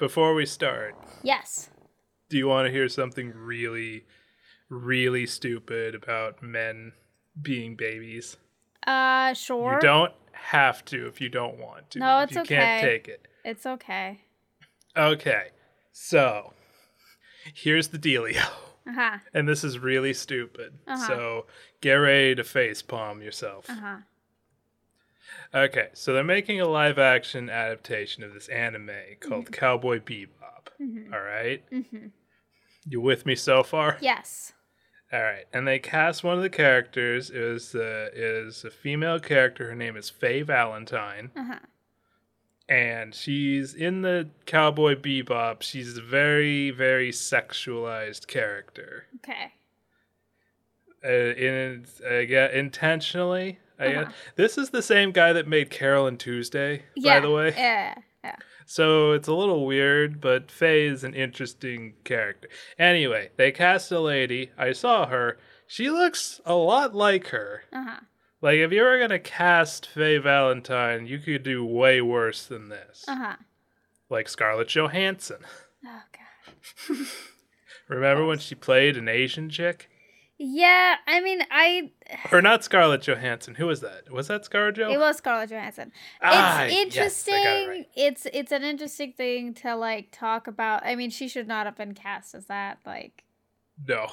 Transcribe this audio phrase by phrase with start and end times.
[0.00, 1.70] before we start, Yes.
[2.28, 4.06] do you want to hear something really,
[4.68, 6.92] really stupid about men
[7.40, 8.36] being babies?
[8.84, 9.74] Uh, sure.
[9.74, 11.98] You don't have to if you don't want to.
[12.00, 12.92] No, if it's you can't okay.
[12.92, 13.28] take it.
[13.44, 14.22] It's okay.
[14.96, 15.48] Okay,
[15.92, 16.52] so
[17.54, 18.42] here's the dealio.
[18.88, 19.18] Uh huh.
[19.34, 20.78] And this is really stupid.
[20.88, 21.06] Uh-huh.
[21.06, 21.46] So
[21.82, 23.68] get ready to face palm yourself.
[23.68, 23.96] Uh huh.
[25.54, 28.90] Okay, so they're making a live action adaptation of this anime
[29.20, 29.52] called Mm-hmm.
[29.54, 30.28] Cowboy Bebop.
[31.12, 31.62] All right?
[31.70, 32.06] Mm-hmm.
[32.86, 33.98] You with me so far?
[34.00, 34.52] Yes.
[35.12, 39.18] All right, and they cast one of the characters It is uh, is a female
[39.18, 39.68] character.
[39.68, 41.58] Her name is Faye Valentine, Uh huh.
[42.68, 45.62] and she's in the Cowboy Bebop.
[45.62, 49.06] She's a very very sexualized character.
[49.16, 49.52] Okay.
[51.04, 53.58] Uh, in uh, yeah, intentionally.
[53.86, 54.10] Uh-huh.
[54.36, 57.16] This is the same guy that made Carole and Tuesday, Yeah.
[57.18, 57.54] by the way.
[57.56, 57.94] Yeah.
[58.24, 58.36] Yeah.
[58.66, 62.48] So it's a little weird, but Faye is an interesting character.
[62.78, 64.50] Anyway, they cast a lady.
[64.58, 65.38] I saw her.
[65.66, 67.62] She looks a lot like her.
[67.72, 68.00] Uh huh.
[68.42, 72.68] Like, if you were going to cast Faye Valentine, you could do way worse than
[72.68, 73.04] this.
[73.08, 73.36] Uh huh.
[74.08, 75.38] Like Scarlett Johansson.
[75.86, 76.96] Oh god.
[77.88, 79.88] Remember when she played an Asian chick?
[80.42, 80.96] Yeah.
[81.06, 81.90] I mean, I.
[82.32, 83.56] Or not Scarlett Johansson.
[83.56, 84.10] Who was that?
[84.10, 85.92] Was that Scarlett It was Scarlett Johansson.
[86.22, 86.84] Ah, it's yes,
[87.26, 87.34] interesting.
[87.34, 87.88] got it right.
[87.94, 90.84] It's it's an interesting thing to like talk about.
[90.86, 92.78] I mean, she should not have been cast as that.
[92.86, 93.24] Like,
[93.86, 94.06] No.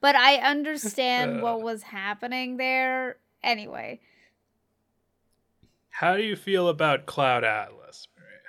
[0.00, 1.42] but I understand Uh.
[1.44, 3.18] what was happening there.
[3.44, 4.00] Anyway,
[5.90, 8.40] How do you feel about Cloud Atlas, Maria?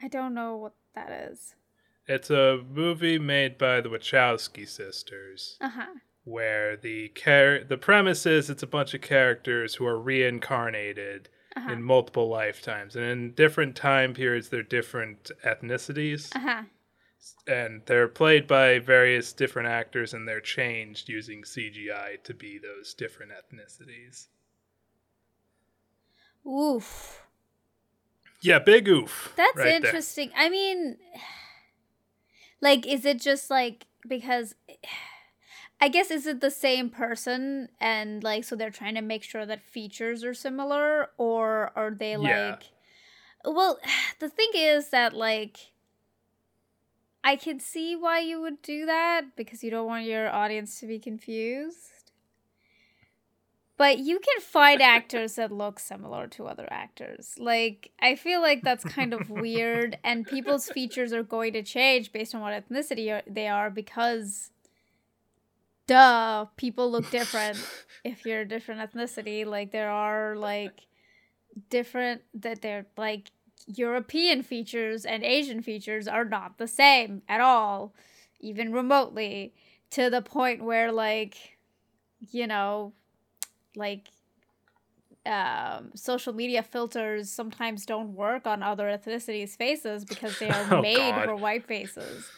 [0.00, 1.56] I don't know what that is.
[2.06, 5.56] It's a movie made by the Wachowski sisters.
[5.60, 5.86] Uh huh.
[6.24, 11.72] Where the char- the premise is it's a bunch of characters who are reincarnated Uh-huh.
[11.72, 16.62] in multiple lifetimes and in different time periods they're different ethnicities Uh huh.
[17.46, 22.94] and they're played by various different actors and they're changed using CGI to be those
[22.94, 24.28] different ethnicities.
[26.46, 27.22] Oof.
[28.40, 29.32] Yeah, big oof.
[29.36, 29.74] That's right there.
[29.76, 30.30] interesting.
[30.36, 30.96] I mean,
[32.60, 34.54] like, is it just like because
[35.82, 39.44] I guess is it the same person and like so they're trying to make sure
[39.44, 42.50] that features are similar or are they Yeah.
[42.50, 42.64] like
[43.44, 43.80] well
[44.20, 45.72] the thing is that like
[47.24, 50.86] I can see why you would do that because you don't want your audience to
[50.86, 52.12] be confused.
[53.76, 57.34] But you can find actors that look similar to other actors.
[57.38, 62.12] Like, I feel like that's kind of weird, and people's features are going to change
[62.12, 64.50] based on what ethnicity they are because,
[65.86, 67.58] duh, people look different
[68.04, 69.44] if you're a different ethnicity.
[69.46, 70.86] Like, there are, like,
[71.70, 73.30] different, that they're, like,
[73.66, 77.94] European features and Asian features are not the same at all,
[78.40, 79.54] even remotely,
[79.90, 81.58] to the point where, like,
[82.30, 82.92] you know,
[83.76, 84.08] like
[85.24, 90.82] um, social media filters sometimes don't work on other ethnicities' faces because they are Oh,
[90.82, 91.24] made God.
[91.24, 92.30] for white faces.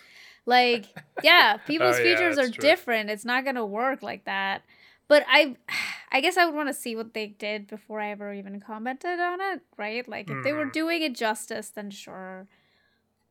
[0.46, 0.86] Like,
[1.22, 2.62] yeah, people's Oh, yeah, features are true.
[2.62, 3.10] different.
[3.10, 4.62] It's not gonna work like that.
[5.08, 5.56] But I,
[6.12, 9.18] I guess I would want to see what they did before I ever even commented
[9.20, 10.06] on it, right?
[10.08, 10.72] Like, if they were Mhm.
[10.72, 12.46] doing it justice, then sure.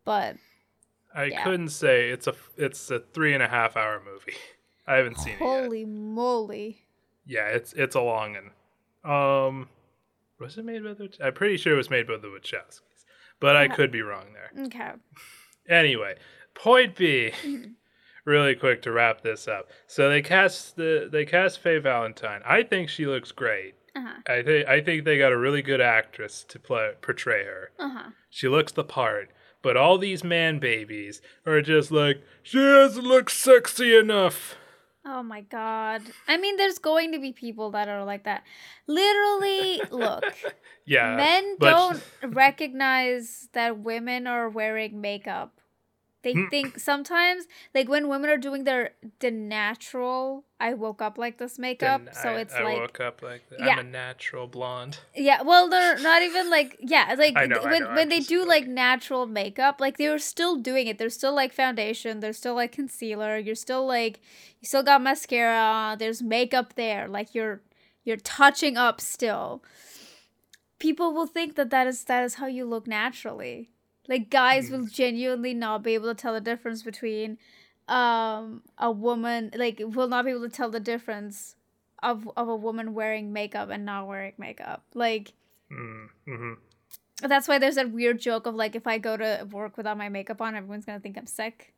[0.05, 0.37] But
[1.15, 1.43] I Yeah.
[1.43, 4.33] couldn't say it's a it's a three and a half hour movie.
[4.87, 6.81] I haven't seen it holy moly!
[7.25, 8.51] Yeah, it's it's a long one.
[9.05, 9.69] Um,
[10.39, 11.09] was it made by the?
[11.23, 12.81] I'm pretty sure it was made by the Wachowskis,
[13.39, 14.51] but I could be wrong there.
[14.65, 14.91] Okay.
[15.69, 16.17] Anyway,
[16.53, 17.31] point B.
[18.25, 19.67] Really quick to wrap this up.
[19.85, 22.39] So they cast the they cast Faye Valentine.
[22.45, 23.73] I think she looks great.
[23.93, 24.13] Uh huh.
[24.25, 27.71] I think I think they got a really good actress to play portray her.
[27.77, 28.09] Uh huh.
[28.29, 29.29] She looks the part.
[29.61, 34.55] But all these man babies are just like she doesn't look sexy enough.
[35.05, 36.03] Oh my god.
[36.25, 38.43] I mean, there's going to be people that are like that.
[38.87, 40.23] Literally, look,
[40.85, 45.59] Yeah, men but- don't recognize that women are wearing makeup.
[46.23, 46.47] They Hmm.
[46.47, 51.59] think sometimes, like when women are doing their the natural, I woke up like this
[51.59, 53.43] makeup, Then so I, it's I like woke up like.
[53.59, 53.73] Yeah.
[53.73, 54.99] I'm a natural blonde.
[55.13, 58.45] Yeah, well, they're not even like yeah, like know, I when know, when they do
[58.45, 60.97] like natural makeup, like they're still doing it.
[60.97, 62.21] They're still like foundation.
[62.21, 63.37] They're still like concealer.
[63.37, 64.21] You're still like
[64.61, 65.97] you still got mascara.
[65.99, 67.09] There's makeup there.
[67.09, 67.61] Like you're
[68.05, 69.61] you're touching up still.
[70.79, 73.69] People will think that that is that is how you look naturally.
[74.07, 77.37] Like guys will genuinely not be able to tell the difference between
[77.87, 81.55] um a woman like will not be able to tell the difference
[82.01, 84.83] of of a woman wearing makeup and not wearing makeup.
[84.93, 85.33] Like
[85.73, 86.53] Mm-hmm.
[87.21, 90.09] That's why there's that weird joke of like if I go to work without my
[90.09, 91.73] makeup on, everyone's gonna think I'm sick.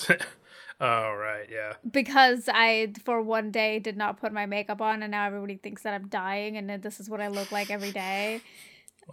[0.08, 1.74] oh right, yeah.
[1.88, 5.82] Because I for one day did not put my makeup on and now everybody thinks
[5.82, 8.40] that I'm dying and this is what I look like every day.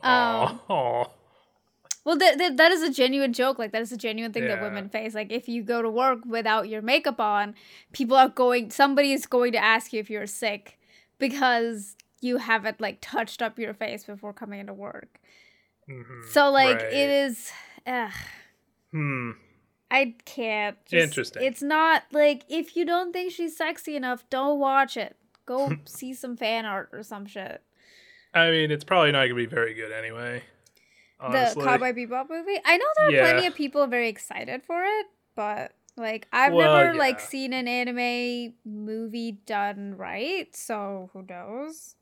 [0.04, 1.08] Um, oh.
[2.06, 3.60] Well, that, that, that is a genuine joke.
[3.60, 5.14] Like, that is a genuine thing that women face.
[5.14, 7.56] Like, if you go to work without your makeup on,
[7.92, 10.80] people are going, somebody is going to ask you if you're sick
[11.20, 15.20] because you haven't, like, touched up your face before coming into work.
[15.90, 16.94] mhm, So, like, right.
[16.94, 17.52] it is,
[17.86, 18.12] ugh,
[18.92, 19.32] Hmm.
[19.92, 20.78] I can't.
[20.86, 21.44] Just, Interesting.
[21.44, 25.16] It's not, like, if you don't think she's sexy enough, don't watch it.
[25.46, 27.62] Go see some fan art or some shit.
[28.34, 30.44] I mean, it's probably not gonna be very good anyway.
[31.20, 31.64] Honestly.
[31.64, 32.60] the Cowboy Bebop movie.
[32.66, 33.32] I know there are Yeah.
[33.32, 37.68] plenty of people very excited for it, but like I've Well, never like seen an
[37.68, 41.96] anime movie done right, so who knows?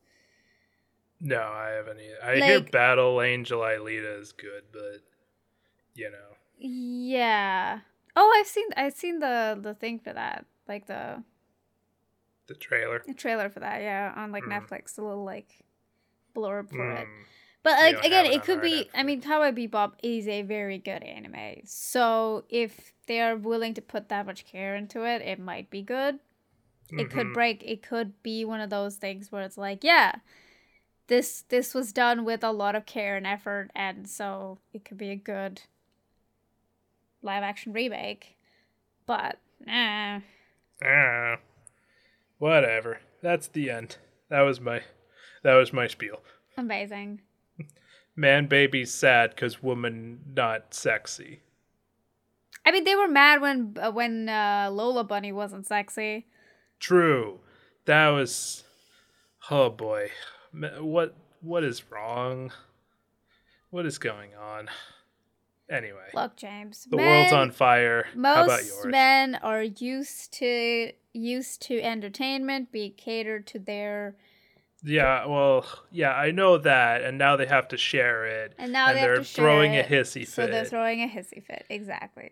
[1.20, 2.24] No, I haven't either.
[2.24, 5.02] I hear Battle Angel Alita is good, but
[5.96, 6.36] you know.
[6.60, 7.80] Yeah.
[8.16, 11.24] Oh, I've seen I've seen the the thing for that, like the,
[12.48, 13.02] The trailer.
[13.06, 13.82] the trailer for that.
[13.82, 14.62] Yeah, on like Mm.
[14.68, 15.64] Netflix, a little like
[16.36, 17.08] blurb for it.
[17.68, 18.90] But like again, it could be.
[18.96, 21.64] I mean, Cowboy Bebop is a very good anime.
[21.66, 25.82] So if they are willing to put that much care into it, it might be
[25.82, 26.20] good.
[26.98, 27.34] It could Mhm.
[27.34, 27.64] break.
[27.66, 30.20] It could be one of those things where it's like, yeah,
[31.08, 34.98] this this was done with a lot of care and effort, and so it could
[34.98, 35.64] be a good
[37.22, 38.38] live action remake.
[39.06, 40.22] But nah,
[40.82, 41.40] Ah,
[42.38, 43.02] whatever.
[43.22, 43.98] That's the end.
[44.30, 44.84] That was my,
[45.44, 46.22] that was my spiel.
[46.56, 47.24] amazing.
[48.20, 51.42] Man, baby's sad because woman not sexy.
[52.66, 56.26] I mean, they were mad when uh, when uh, Lola Bunny wasn't sexy.
[56.80, 57.40] True.
[57.86, 58.64] That was.
[59.50, 60.10] Oh boy,
[60.52, 62.52] what what is wrong?
[63.70, 64.68] What is going on?
[65.70, 66.88] Anyway, Look, James.
[66.90, 68.08] the world's on fire.
[68.14, 68.86] How about Most yours?
[68.88, 74.16] men are used to used to entertainment be catered to their
[74.88, 78.88] Yeah, well, yeah, I know that, and now they have to share it, and now
[78.88, 80.30] and they they're have to share throwing it, a hissy fit.
[80.30, 81.66] so they're throwing a hissy fit.
[81.70, 82.32] Exactly.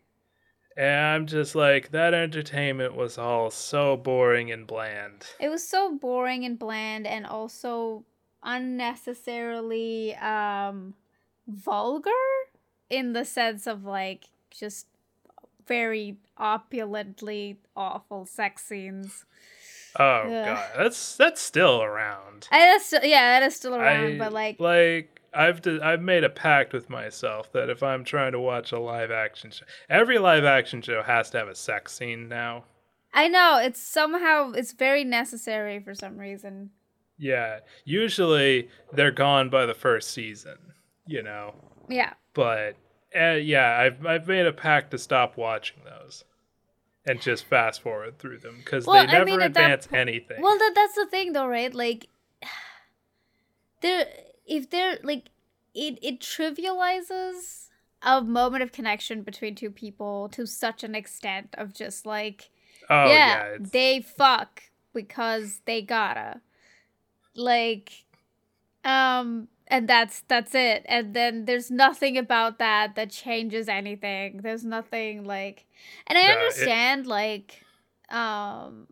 [0.78, 5.26] And I'm just like, that entertainment was all so boring and bland.
[5.40, 8.04] it was so boring and bland and also
[8.44, 10.94] unnecessarily um
[11.48, 12.12] vulgar
[12.90, 14.86] in the sense of like just
[15.68, 19.26] very opulently awful sex scenes
[20.00, 20.46] Oh Ugh.
[20.46, 22.48] god, that's that's still around.
[22.52, 26.30] and that's yeah that is still around I- but like like I've I've made a
[26.30, 30.46] pact with myself that if I'm trying to watch a live action show, every live
[30.46, 32.64] action show has to have a sex scene now.
[33.14, 36.70] I know it's somehow it's very necessary for some reason.
[37.18, 40.58] Yeah, usually they're gone by the first season,
[41.06, 41.56] you know.
[41.90, 42.14] Yeah.
[42.34, 42.76] But
[43.18, 46.24] uh, yeah, I've I've made a pact to stop watching those
[47.06, 49.88] and just fast forward through them because Well, they I never mean, at that advance
[49.88, 50.42] po- anything.
[50.42, 51.74] Well, that that's the thing though, right?
[51.74, 52.08] Like
[53.82, 54.08] there
[54.46, 55.30] if they're like
[55.74, 57.70] it it trivializes
[58.02, 62.50] a moment of connection between two people to such an extent of just like
[62.90, 64.64] oh yeah, yeah, they fuck
[64.94, 66.42] because they gotta.
[67.36, 68.06] Like
[68.84, 70.86] um and that's that's it.
[70.88, 74.42] And then there's nothing about that that changes anything.
[74.44, 75.66] There's nothing like
[76.08, 77.64] and I it- understand like
[78.10, 78.88] um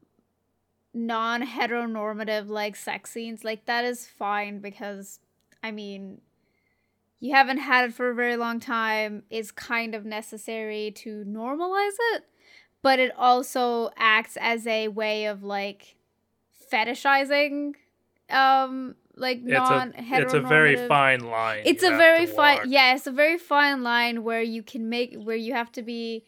[0.93, 5.19] non-heteronormative like sex scenes like that is fine because
[5.63, 6.21] I mean
[7.19, 11.95] you haven't had it for a very long time is kind of necessary to normalize
[12.13, 12.25] it
[12.83, 15.95] but it also acts as a way of like
[16.71, 17.73] fetishizing
[18.29, 21.61] um like it's non a it's a very fine line.
[21.65, 25.35] it's a very fine yeah it's a very fine line where you can make where
[25.35, 26.23] you have to be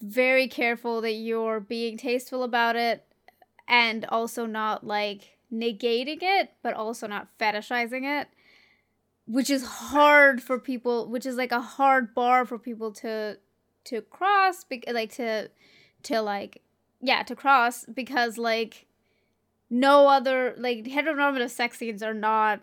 [0.00, 3.04] very careful that you're being tasteful about it
[3.66, 8.28] and also not like negating it but also not fetishizing it
[9.26, 13.38] which is hard for people which is like a hard bar for people to
[13.84, 15.50] to cross like to
[16.02, 16.62] to like
[17.00, 18.86] yeah to cross because like
[19.70, 22.60] no other like heteronormative sex scenes are not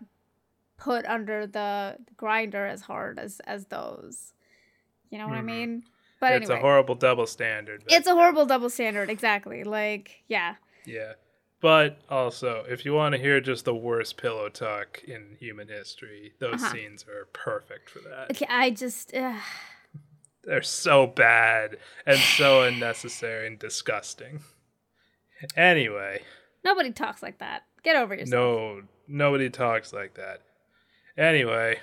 [0.78, 4.32] put under the grinder as hard as as those
[5.10, 5.44] you know what i Mhm.
[5.46, 5.82] mean
[6.20, 7.84] but it's anyway a horrible double standard.
[7.88, 11.12] it's a horrible double standard exactly like yeah Yeah.
[11.60, 16.32] But also, if you want to hear just the worst pillow talk in human history,
[16.40, 16.72] those Uh-huh.
[16.72, 18.32] scenes are perfect for that.
[18.32, 19.38] okay i just uh,
[20.42, 24.40] They're so bad and so unnecessary and disgusting.
[25.56, 26.22] Anyway,
[26.64, 30.40] nobody talks like that get over yourself no, nobody talks like that.
[31.16, 31.78] Anyway,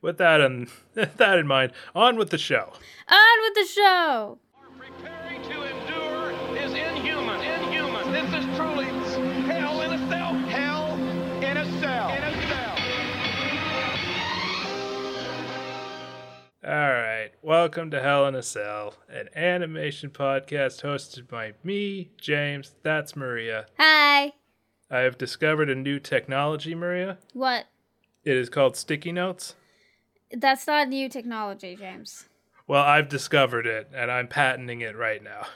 [0.00, 2.72] with that in that in mind, on with the show.
[3.08, 4.38] On with the show.
[4.76, 7.40] Preparing to endure is inhuman.
[7.40, 8.12] Inhuman.
[8.12, 8.86] This is truly
[16.64, 22.76] All right, welcome to Hell in a Cell, an animation podcast hosted by me, James.
[22.84, 23.66] That's Maria.
[23.80, 24.34] Hi.
[24.88, 27.18] I have discovered a new technology, Maria.
[27.32, 27.64] What?
[28.22, 29.56] It is called sticky notes.
[30.30, 32.26] That's not new technology, James.
[32.68, 35.46] Well, I've discovered it, and I'm patenting it right now.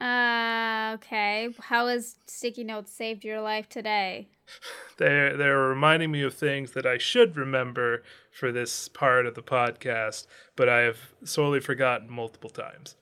[0.00, 1.50] Uh, okay.
[1.60, 4.28] How has sticky notes saved your life today?
[4.96, 9.42] They're they're reminding me of things that I should remember for this part of the
[9.42, 12.96] podcast, but I have sorely forgotten multiple times.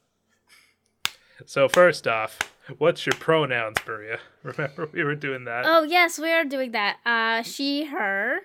[1.45, 2.39] So first off,
[2.79, 4.21] what's your pronouns, Maria?
[4.45, 5.65] Remember we were doing that.
[5.67, 6.99] Oh yes, we are doing that.
[7.05, 8.41] Uh, she, her.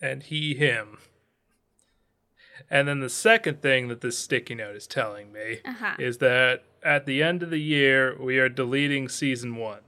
[0.00, 0.98] And he, him.
[2.70, 5.94] And then the second thing that this sticky note is telling me Uh-huh.
[5.98, 9.80] is that at the end of the year we are deleting season one.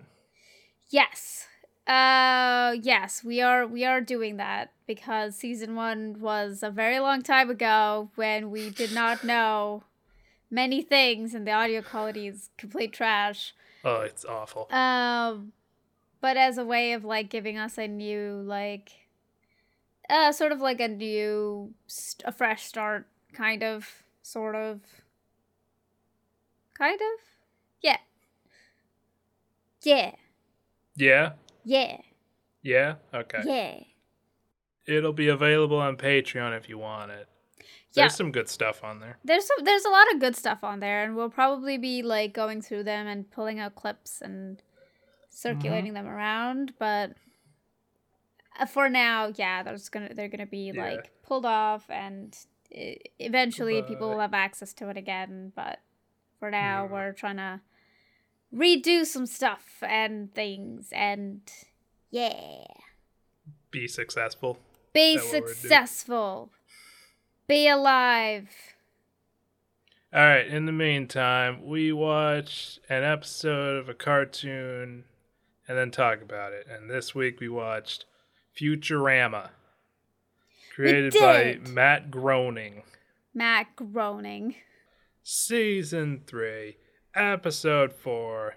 [0.91, 1.47] Yes.
[1.87, 3.67] Uh, yes, we are.
[3.67, 8.71] We are doing that because season one was a very long time ago when we
[8.71, 9.85] did not know
[10.51, 13.55] many things, and the audio quality is complete trash.
[13.85, 14.73] Oh, it's awful.
[14.73, 15.53] Um,
[16.23, 18.93] but as a way of like giving us a new like,
[20.09, 24.81] uh, sort of like a new, st- a fresh start, kind of, sort of,
[26.73, 27.21] kind of,
[27.83, 27.99] yeah,
[29.83, 30.13] yeah,
[30.97, 31.33] Yeah?
[31.65, 31.99] Yeah,
[32.63, 32.95] Yeah?
[33.13, 33.41] Okay.
[33.45, 33.81] yeah.
[34.87, 37.27] It'll be available on Patreon if you want it.
[37.93, 38.03] Yeah.
[38.05, 39.19] There's some good stuff on there.
[39.25, 42.35] There's some, there's a lot of good stuff on there, and we'll probably be like
[42.35, 44.61] going through them and pulling out clips and
[45.31, 46.73] circulating them around.
[46.79, 47.13] But
[48.59, 50.83] uh, for now, yeah, there's gonna they're gonna be Yeah.
[50.93, 52.37] like pulled off, and
[52.71, 55.53] eventually people will have access to it again.
[55.55, 55.79] But
[56.41, 56.91] for now, Yeah.
[56.93, 57.61] we're trying to
[58.55, 61.41] redo some stuff and things, and
[62.11, 62.65] yeah,
[63.71, 64.59] Be successful.
[64.93, 65.55] be Is that what we're doing?
[65.55, 66.51] successful,
[67.49, 68.49] be alive.
[70.13, 70.47] All right.
[70.47, 75.03] In the meantime, we watch an episode of a cartoon
[75.67, 76.69] and then talk about it.
[76.71, 78.05] And this week we watched
[78.57, 79.49] Futurama,
[80.73, 81.59] created by.
[81.69, 82.85] Matt Groening.
[83.35, 84.55] Matt Groening.
[85.25, 86.77] Season 3,
[87.15, 88.57] Episode 4,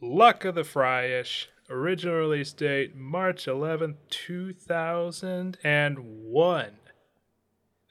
[0.00, 1.46] Luck of the Fryish.
[1.70, 6.66] Original release date March 11th, 2001.
[6.66, 6.70] I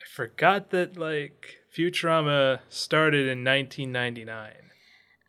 [0.07, 4.53] forgot that, like, Futurama started in 1999.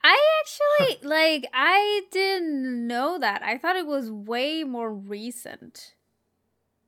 [0.07, 3.43] I actually like I didn't know that.
[3.43, 5.95] I thought it was way more recent.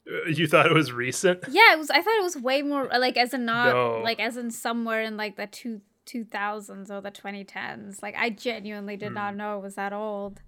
[0.07, 1.45] Uh, You thought it was recent?
[1.49, 4.03] Yeah, it was I thought it was way more like as in not No.
[4.05, 8.03] like as in somewhere in like the two two thousands or the twenty tens.
[8.03, 9.39] Like I genuinely did not Hmm.
[9.39, 10.41] know it was that old.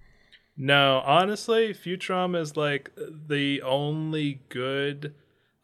[0.57, 5.15] No, honestly, Futurama is like the only good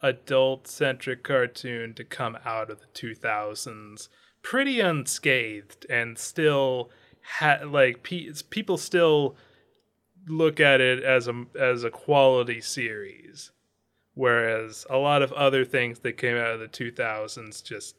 [0.01, 4.07] adult centric cartoon to come out of the 2000s
[4.41, 6.91] pretty unscathed and still
[7.39, 9.35] ha- like pe- people still
[10.27, 13.51] look at it as a as a quality series
[14.13, 17.95] whereas a lot of other things that came out of the 2000s just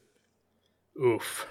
[1.02, 1.46] oof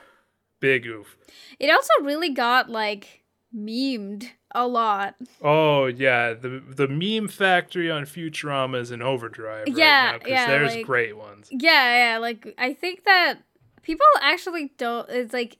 [0.59, 1.17] big oof
[1.59, 3.23] It also really got like
[3.55, 5.15] memed a lot.
[5.41, 10.29] Oh yeah, the the meme factory on Futurama is in overdrive right Yeah, now because
[10.31, 11.47] yeah, there's like- great ones.
[11.51, 13.35] Yeah, yeah, like I think that
[13.81, 15.57] people actually don't it's like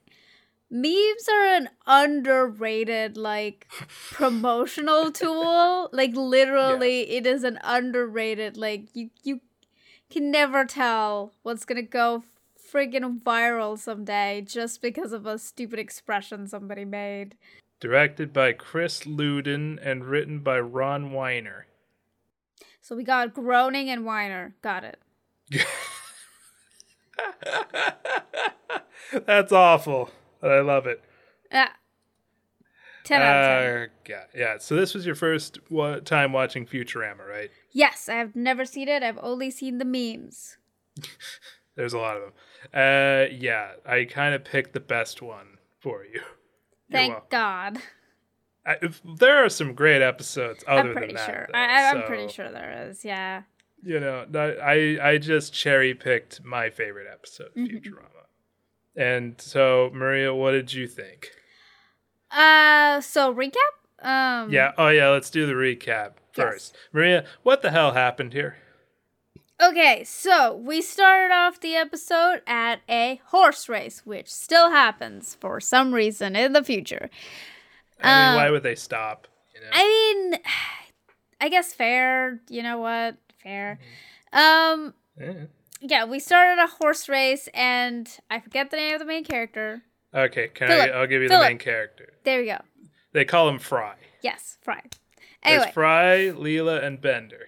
[0.70, 3.66] memes are an underrated like
[4.12, 5.88] promotional tool.
[5.92, 9.40] Like literally it is an underrated like you you
[10.10, 12.24] can never tell what's going to go
[12.72, 17.36] friggin' viral someday just because of a stupid expression somebody made.
[17.80, 21.66] Directed by Chris Louden and written by Ron Weiner.
[22.80, 24.54] So we got Groening and Weiner.
[24.62, 25.00] Got it.
[29.26, 31.02] That's awful, but I love it.
[31.52, 31.72] Ah.
[33.04, 33.82] 10 out of 10.
[33.82, 34.58] Uh, yeah, yeah.
[34.58, 37.50] So this was your first wa- time watching Futurama, right?
[37.72, 39.02] Yes, I have never seen it.
[39.02, 40.56] I've only seen the memes.
[41.76, 42.32] There's a lot of them.
[42.74, 46.20] Uh, yeah, I kind of picked the best one for you.
[46.90, 47.28] Thank.
[47.30, 47.78] God.
[48.64, 51.26] I, if- there are some great episodes other I'm pretty than that.
[51.26, 51.48] sure.
[51.52, 53.04] though, I, I'm so, pretty sure there is.
[53.04, 53.42] Yeah.
[53.82, 57.76] You know, I I just cherry picked my favorite episode of Mm-hmm.
[57.76, 58.10] Futurama.
[58.96, 61.30] And so, Maria, what did you think?
[62.30, 63.52] Uh, so recap.
[64.02, 64.50] Um.
[64.50, 64.72] Yeah.
[64.78, 65.10] Oh, yeah.
[65.10, 66.44] Let's do the recap Yes.
[66.44, 66.76] first.
[66.92, 68.56] Maria, what the hell happened here?
[69.62, 75.60] Okay, so we started off the episode at a horse race, which still happens for
[75.60, 77.08] some reason in the future.
[78.02, 79.26] I mean, why Um, would they stop?
[79.54, 79.66] You know?
[79.72, 79.84] I
[80.30, 80.40] mean,
[81.40, 82.40] I guess fair.
[82.50, 83.16] You know what?
[83.42, 83.78] Fair.
[84.32, 85.46] Um, Eh.
[85.80, 89.82] yeah, we started a horse race, and I forget the name of the main character.
[90.14, 90.98] Okay, can Philip, I?
[90.98, 91.44] I'll give you Philip.
[91.44, 92.12] the main character.
[92.24, 92.58] There we go.
[93.12, 93.94] They call him Fry.
[94.20, 94.82] Yes, Fry.
[95.42, 97.46] Anyway, There's Fry, Leela, and Bender.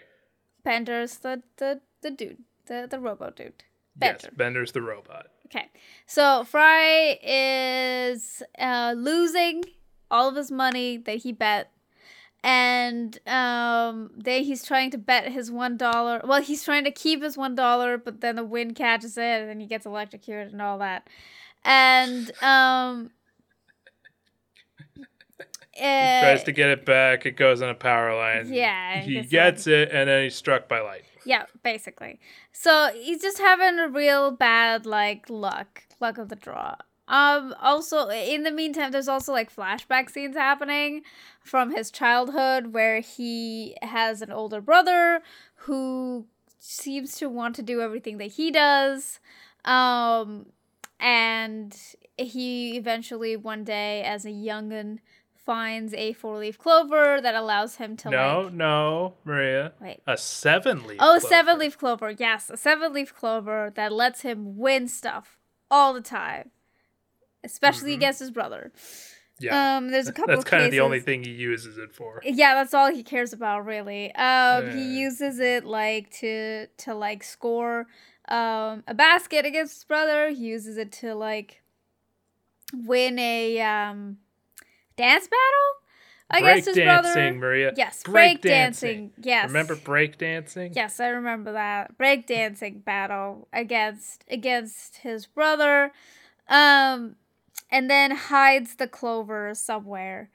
[0.64, 3.64] Bender's the the the dude, the the robot dude.
[4.00, 5.26] Yes, Bender's the robot.
[5.46, 5.68] Okay,
[6.06, 9.64] so Fry is uh, losing
[10.10, 11.72] all of his money that he bet,
[12.44, 16.20] and um, they he's trying to bet his one dollar.
[16.24, 19.48] Well, he's trying to keep his one dollar, but then the wind catches it, and
[19.48, 21.08] then he gets electrocuted and all that.
[21.64, 23.10] And um,
[25.74, 27.24] He tries to get it back.
[27.24, 28.52] It goes on a power line.
[28.52, 31.04] Yeah, He gets it, and then he's struck by light.
[31.24, 32.20] Yeah, basically.
[32.52, 36.76] So he's just having a real bad like luck, luck of the draw.
[37.06, 41.02] Um also in the meantime there's also like flashback scenes happening
[41.42, 45.22] from his childhood where he has an older brother
[45.62, 46.26] who
[46.58, 49.20] seems to want to do everything that he does.
[49.64, 50.46] Um
[51.00, 51.74] and
[52.16, 54.98] he eventually one day as a youngin
[55.48, 59.72] finds a four-leaf clover that allows him to no, like no, Maria.
[59.80, 60.98] wait A seven leaf.
[61.00, 61.20] Oh, clover.
[61.26, 62.10] seven leaf clover.
[62.10, 65.38] Yes, a seven leaf clover that lets him win stuff
[65.70, 66.50] all the time,
[67.42, 67.96] especially Mhm.
[67.96, 68.72] against his brother.
[69.40, 69.76] Yeah.
[69.78, 70.34] Um, there's a couple.
[70.34, 72.20] That's of kind of the only thing he uses it for.
[72.24, 74.14] Yeah, that's all he cares about, really.
[74.16, 74.72] Um, Yeah.
[74.74, 77.86] he uses it like to to like score
[78.28, 80.28] um a basket against his brother.
[80.28, 81.62] He uses it to like
[82.74, 84.18] win a um
[84.98, 85.74] dance battle
[86.30, 87.14] against break his brother.
[87.14, 87.72] dancing, Maria.
[87.76, 89.12] Yes, break break dancing.
[89.22, 89.46] Yes.
[89.48, 90.72] Remember break dancing?
[90.74, 95.92] Yes, I remember that break dancing battle against against his brother,
[96.48, 97.16] um,
[97.70, 100.28] and then hides the clover somewhere,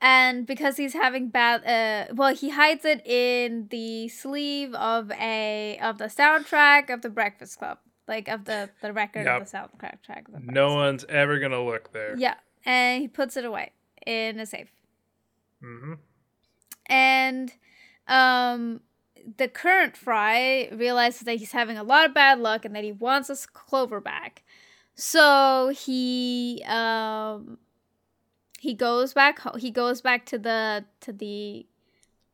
[0.00, 5.78] and because he's having bad, uh, well, he hides it in the sleeve of a
[5.82, 9.42] of the soundtrack of the Breakfast Club, like of the the record Yep.
[9.42, 10.26] of the soundtrack track.
[10.32, 12.16] The No one's ever gonna look there.
[12.16, 13.72] Yeah, and he puts it away
[14.06, 14.72] in a safe.
[15.60, 15.94] Hmm
[16.86, 17.52] and
[18.08, 18.80] um
[19.38, 22.92] the current fry realizes that he's having a lot of bad luck and that he
[22.92, 24.42] wants his clover back.
[24.94, 27.58] So he um
[28.60, 31.66] he goes back ho- he goes back to the to the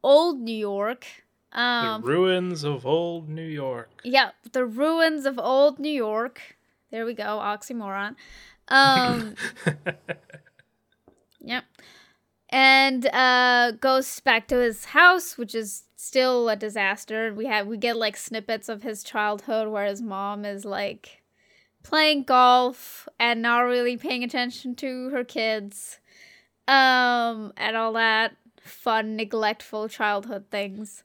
[0.03, 1.07] old new york
[1.53, 3.91] um the ruins of old New York.
[4.03, 6.57] yeah the ruins of old new york.
[6.91, 8.17] There we go oxymoron.
[8.67, 9.37] Um
[11.41, 11.65] Yep.
[12.49, 17.33] And uh goes back to his house, which is still a disaster.
[17.33, 21.23] We have we get like snippets of his childhood where his mom is like
[21.83, 26.01] playing golf and not really paying attention to her kids.
[26.67, 31.05] Um and all that fun neglectful childhood things.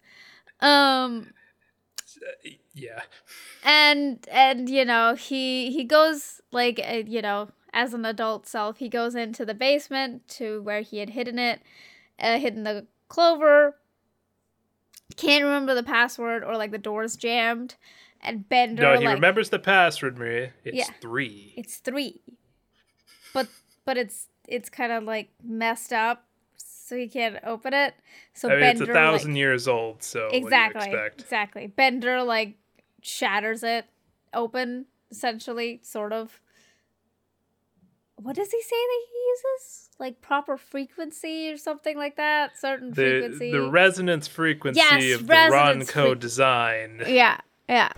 [0.61, 1.33] Um
[2.73, 3.01] yeah.
[3.63, 8.77] and and you know he he goes like uh, you know as an adult self
[8.77, 11.61] he goes into the basement to where he had hidden it
[12.19, 13.75] uh, hidden the clover
[15.17, 17.75] can't remember the password or like the door's jammed
[18.21, 20.51] and bender No, he like remembers the password, Maria.
[20.63, 20.93] It's Yeah.
[20.99, 21.53] three.
[21.55, 22.21] it's three
[23.33, 23.47] but
[23.85, 27.93] but it's it's kind of like messed up so he can't open it
[28.33, 30.97] so I mean, bender it's a thousand like, years old, so exactly what do you
[30.97, 31.21] expect?
[31.21, 32.55] exactly bender like
[33.01, 33.85] shatters it
[34.33, 36.39] open essentially sort of
[38.17, 42.89] what does he say that he uses like proper frequency or something like that certain
[42.89, 47.01] The, frequency the resonance frequency Yes, of the resonance Ronco fre- design.
[47.07, 47.91] yeah yeah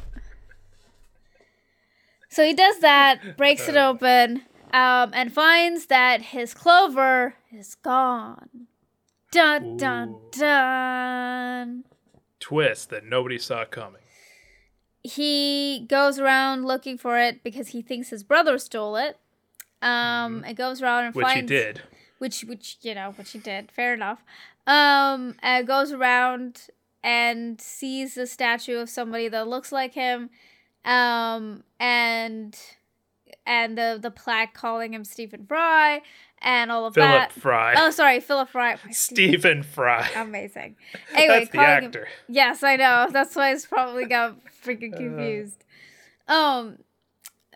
[2.30, 3.89] so he does that breaks it Uh.
[3.89, 8.67] open um, and finds that his clover is gone
[9.32, 11.84] dun dun dun
[12.39, 14.01] Twist that nobody saw coming.
[15.03, 19.17] he goes around looking for it because he thinks his brother stole it.
[19.81, 21.17] Um, and goes around and Mm-hmm.
[21.19, 21.81] Which finds he did.
[22.17, 23.71] which which you know which he did.
[23.71, 24.23] Fair enough.
[24.65, 26.67] Um, and goes around
[27.03, 30.29] and sees a statue of somebody that looks like him.
[30.83, 32.57] Um, and
[33.45, 36.01] and the the plaque calling him Stephen Fry
[36.41, 37.31] and all of Philip that.
[37.31, 37.73] Philip Fry.
[37.77, 38.77] Oh, sorry, Philip Fry.
[38.91, 40.09] Stephen Fry.
[40.15, 40.75] Amazing.
[41.13, 42.07] Anyway, That's the calling him- actor.
[42.27, 43.07] Yes, I know.
[43.11, 44.97] That's why it's probably got freaking Uh.
[44.97, 45.63] confused.
[46.27, 46.77] Um,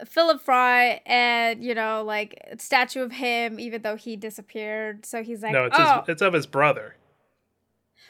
[0.06, 5.06] Philip Fry and you know like statue of him, even though he disappeared.
[5.06, 6.96] So he's like, no, it's oh, his, it's of his brother.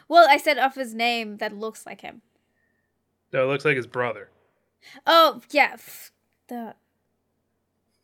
[0.07, 2.21] well, I said of his name that looks like him.
[3.33, 4.29] No, it looks like his brother.
[5.05, 5.77] Oh yeah,
[6.47, 6.75] the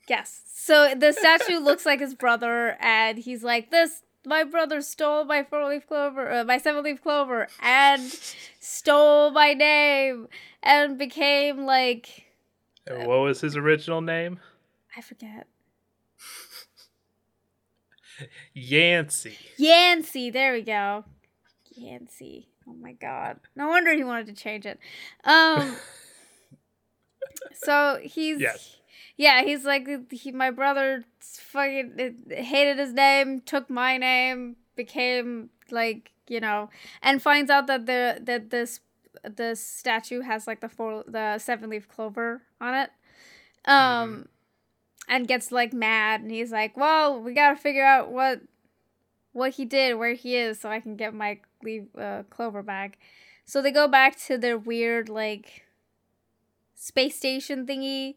[0.08, 0.42] yes.
[0.46, 5.44] So the statue looks like his brother, and he's like, "This my brother stole my
[5.44, 8.04] four leaf clover, uh, my seven leaf clover, and
[8.60, 10.28] stole my name,
[10.62, 12.27] and became like
[12.90, 14.40] And what was his original name?
[14.96, 15.48] I forget
[18.54, 19.38] Yancey.
[19.58, 20.30] Yancey.
[20.30, 21.06] There we go,
[21.76, 22.48] Yancey.
[22.68, 24.80] Oh my god, no wonder he wanted to change it.
[25.24, 25.76] Um,
[27.54, 28.78] so he's Yes.
[29.16, 36.12] Yeah, he's like he, my brother fucking hated his name, took my name, became like
[36.28, 36.70] you know,
[37.02, 38.80] and finds out that the that this
[39.24, 42.90] the statue has like the four the seven leaf clover on it,
[43.66, 44.28] um,
[45.08, 48.42] and gets like mad, and he's like, well, we gotta figure out what
[49.34, 52.98] what he did, where he is, so I can get my leaf uh, clover back.
[53.46, 55.64] So they go back to their weird like
[56.76, 58.16] space station thingy.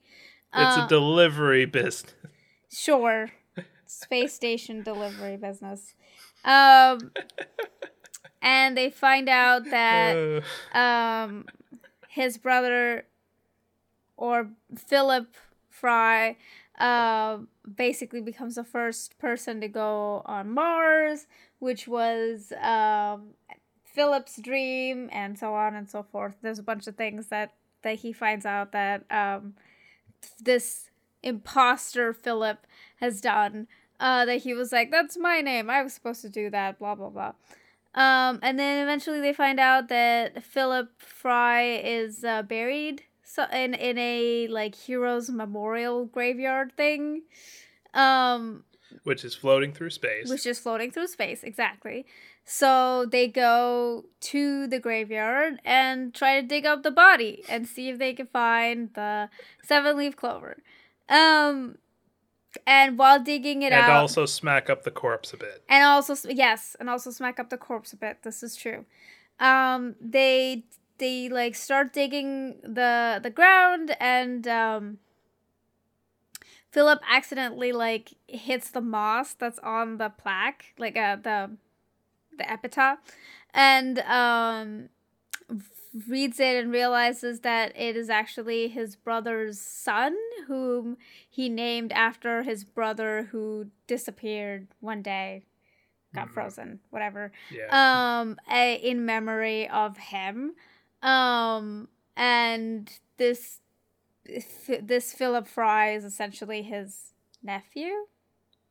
[0.55, 2.15] It's Uh, a delivery business.
[2.73, 3.31] Sure.
[3.87, 5.95] Space station delivery business.
[6.45, 7.13] Um
[8.43, 11.47] and they find out that um
[12.09, 13.05] his brother
[14.17, 15.35] or Philip
[15.69, 16.37] Fry
[16.79, 17.39] uh,
[17.77, 21.27] basically becomes the first person to go on Mars,
[21.59, 23.35] which was um
[23.85, 26.37] Philip's dream and so on and so forth.
[26.43, 29.55] There's a bunch of things that that he finds out that um
[30.41, 30.91] this
[31.23, 33.67] imposter Philip has done.
[33.99, 35.69] Uh, that he was like, "That's my name.
[35.69, 37.33] I was supposed to do that." Blah blah blah.
[37.95, 43.75] Um, and then eventually they find out that Philip Fry is uh, buried so in
[43.75, 47.23] in a like heroes memorial graveyard thing.
[47.95, 48.65] Um,
[49.05, 50.29] which is floating through space.
[50.29, 52.05] which is floating through space exactly
[52.45, 57.89] so they go to the graveyard and try to dig up the body and see
[57.89, 59.29] if they can find the
[59.63, 60.57] seven leaf clover
[61.09, 61.77] um
[62.67, 65.63] and while digging it and out and also smack up the corpse a bit.
[65.69, 68.23] and also yes and also smack up the corpse a bit.
[68.23, 68.85] This is true.
[69.39, 70.65] Um they
[70.99, 74.99] they like start digging the the ground and um
[76.71, 81.51] philip accidentally like hits the moss that's on the plaque like uh the
[82.37, 82.99] the epitaph.
[83.53, 84.89] And um
[86.09, 90.97] reads it and realizes that it is actually his brother's son whom
[91.29, 95.45] he named after his brother who disappeared one day
[96.15, 96.33] got Mhm.
[96.35, 98.19] frozen whatever Yeah.
[98.21, 100.55] um a, in memory of him
[101.03, 103.61] um and this
[104.83, 108.07] this philip fry is essentially his nephew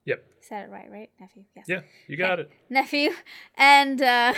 [0.06, 0.24] yep.
[0.42, 2.52] said it right right nephew yes Yeah, you got it.
[2.70, 3.12] nephew
[3.56, 4.34] and uh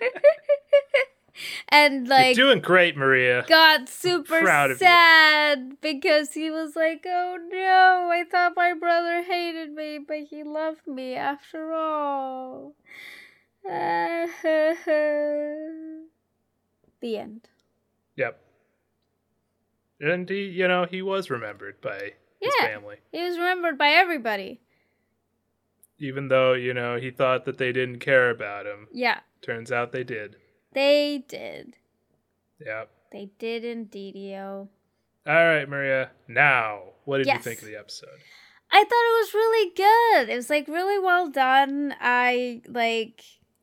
[1.72, 3.44] and like You're doing great, Maria.
[3.48, 4.86] got super proud of you.
[4.86, 10.42] sad because he was like, "Oh no, I thought my brother hated me, but he
[10.42, 12.74] loved me after all."
[13.64, 14.28] the
[17.02, 17.48] end.
[18.16, 18.40] Yep.
[20.00, 22.96] And he, you know, he was remembered by his family.
[23.12, 24.60] He was remembered by everybody.
[25.98, 28.88] Even though, you know, he thought that they didn't care about him.
[28.92, 30.36] Yeah, Turns out they did.
[30.72, 31.76] They did.
[32.64, 32.90] Yep.
[33.12, 34.34] They did indeed.
[34.38, 34.68] All
[35.26, 36.10] right, Maria.
[36.28, 37.38] Now, what did Yes.
[37.38, 38.18] you think of the episode?
[38.72, 40.28] I thought it was really good.
[40.32, 41.94] It was like really well done.
[42.00, 43.22] I like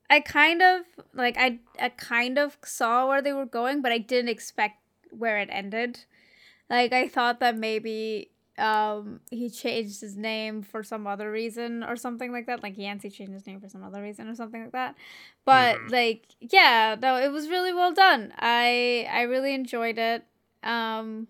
[0.09, 0.81] I kind of
[1.13, 4.75] like I I kind of saw where they were going, but I didn't expect
[5.11, 6.05] where it ended.
[6.69, 11.95] Like I thought that maybe um he changed his name for some other reason or
[11.95, 12.63] something like that.
[12.63, 14.95] Like Yancey changed his name for some other reason or something like that.
[15.45, 15.91] But Mhm.
[15.91, 18.33] like yeah, no, it was really well done.
[18.37, 20.25] I I really enjoyed it.
[20.63, 21.27] Um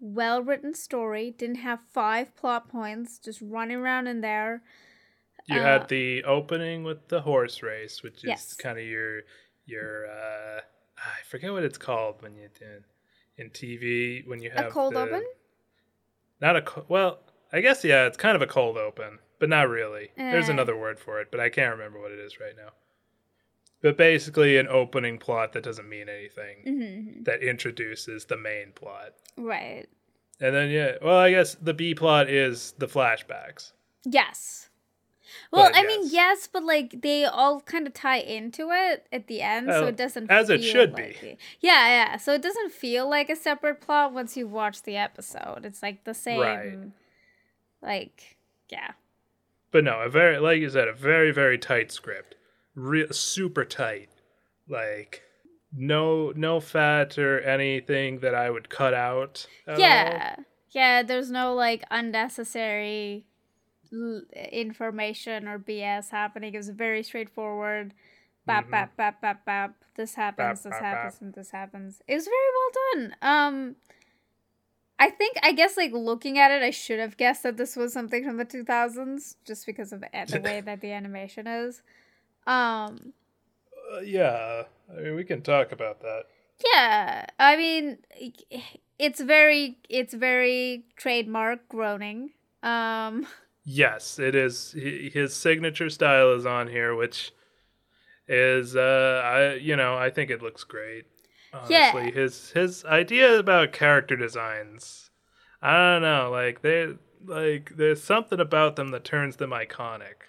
[0.00, 1.30] well written story.
[1.30, 4.62] Didn't have five plot points, just running around in there.
[5.46, 8.54] You Uh, had the opening with the horse race, which is Yes.
[8.54, 9.22] kind of your
[9.66, 10.60] your uh
[10.98, 12.82] I forget what it's called when you do
[13.38, 15.24] in TV when you have A cold the- open?
[16.40, 17.20] Not a well,
[17.52, 20.10] I guess yeah, it's kind of a cold open, but not really.
[20.16, 20.52] There's Eh.
[20.52, 22.70] another word for it, but I can't remember what it is right now.
[23.82, 27.22] But basically, an opening plot that doesn't mean anything Mm-hmm.
[27.24, 29.86] that introduces the main plot, Right.
[30.40, 33.72] and then yeah, well, I guess the B plot is the flashbacks.
[34.04, 34.65] Yes.
[35.52, 36.12] Well, But I mean, yes.
[36.12, 39.86] yes, but like they all kind of tie into it at the end, so oh,
[39.86, 41.26] it doesn't as it should like be.
[41.28, 42.16] it- Yeah, yeah.
[42.16, 45.64] So it doesn't feel like a separate plot once you watch the episode.
[45.64, 46.40] It's like the same.
[46.40, 46.78] Right.
[47.82, 48.36] Like,
[48.68, 48.92] yeah.
[49.70, 52.34] But no, a very like you said, a very very tight script,
[52.74, 54.08] Re- super tight.
[54.68, 55.22] Like
[55.72, 59.46] no no fat or anything that I would cut out.
[59.66, 59.80] at all.
[59.80, 60.36] Yeah.
[60.70, 63.25] Yeah, there's no like unnecessary
[64.52, 66.54] information or BS happening.
[66.54, 67.94] It was very straightforward.
[68.46, 68.70] Bap Mhm.
[68.70, 69.74] bap bap bap bap.
[69.96, 71.22] This happens, this bap, happens, bap.
[71.22, 72.02] and this happens.
[72.06, 73.16] It was very well done.
[73.22, 73.76] Um
[74.98, 77.92] I think I guess like looking at it, I should have guessed that this was
[77.92, 81.82] something from the 2000s just because of the way that the animation is.
[82.46, 83.12] Um
[83.92, 84.64] Uh, yeah.
[84.90, 86.24] I mean, we can talk about that.
[86.72, 87.98] Yeah, I mean,
[88.98, 92.30] it's very, it's very trademark Groening.
[92.62, 93.26] Um,
[93.66, 94.72] Yes, it is.
[94.72, 97.32] His signature style is on here, which
[98.28, 101.06] is, uh, I you know, I think it looks great.
[101.52, 102.10] Honestly, Yeah.
[102.12, 105.10] his his idea about character designs,
[105.62, 110.28] I don't know, like they like there's something about them that turns them iconic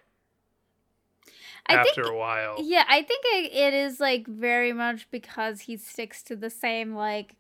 [1.68, 2.64] I after think, a while.
[2.64, 6.96] yeah, I think it, it is like very much because he sticks to the same
[6.96, 7.36] like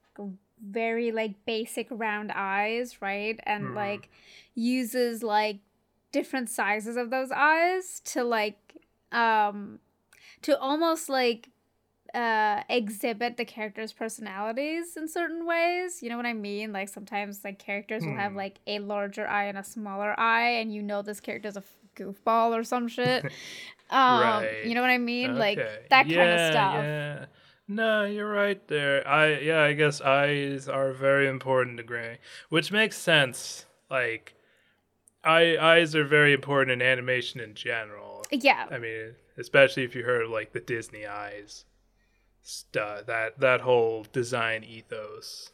[0.63, 3.39] very like basic round eyes, right?
[3.43, 3.75] And Mhm.
[3.75, 4.09] like
[4.55, 5.59] uses like
[6.11, 8.57] different sizes of those eyes to like
[9.11, 9.79] um
[10.41, 11.49] to almost like
[12.13, 17.43] uh exhibit the characters personalities in certain ways you know what i mean like sometimes
[17.43, 18.37] like characters will have Hmm.
[18.37, 21.75] like a larger eye and a smaller eye and you know this character's a f-
[21.95, 23.25] goofball or some shit
[23.89, 24.63] um Right.
[24.65, 25.79] you know what i mean like Okay.
[25.89, 27.25] that kind of stuff Yeah.
[27.69, 29.05] No, you're right there.
[29.05, 33.65] I yeah, I guess eyes are very important to Gray, which makes sense.
[33.91, 34.35] Like,
[35.27, 38.25] eye eyes are very important in animation in general.
[38.31, 41.65] yeah I mean, especially if you heard of, like the Disney eyes
[42.47, 43.05] stuff.
[43.05, 45.51] That that whole design ethos.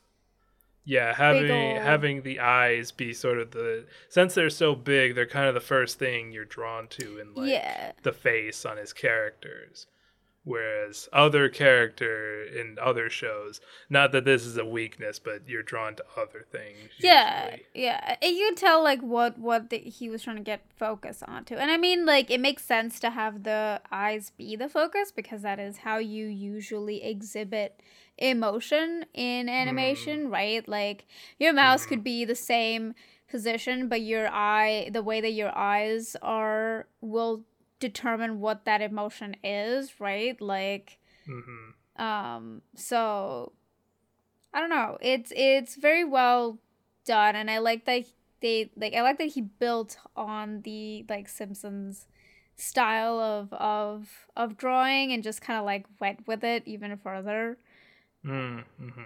[0.86, 5.48] Yeah, having having the eyes be sort of the since they're so big, they're kind
[5.48, 9.88] of the first thing you're drawn to in like yeah the face on his characters.
[10.46, 15.96] Whereas other character in other shows, not that this is a weakness, but you're drawn
[15.96, 16.90] to other things.
[17.00, 17.66] yeah usually.
[17.74, 21.24] yeah and you can tell like what what the, he was trying to get focus
[21.26, 25.12] onto and i mean like it makes sense to have the eyes be the focus
[25.12, 27.80] because that is how you usually exhibit
[28.18, 31.06] emotion in animation right like
[31.40, 31.90] your mouse Mhm.
[31.90, 32.94] could be the same
[33.30, 37.44] position but your eye the way that your eyes are will
[37.80, 41.74] determine what that emotion is right like Mhm.
[41.98, 43.52] um so
[44.54, 46.60] i don't know it's it's very well
[47.06, 48.06] done and i like that
[48.42, 52.08] they like i like that he built on the like simpsons
[52.56, 57.58] style of of of drawing and just kind of like went with it even further
[58.26, 59.06] Mm, mhm.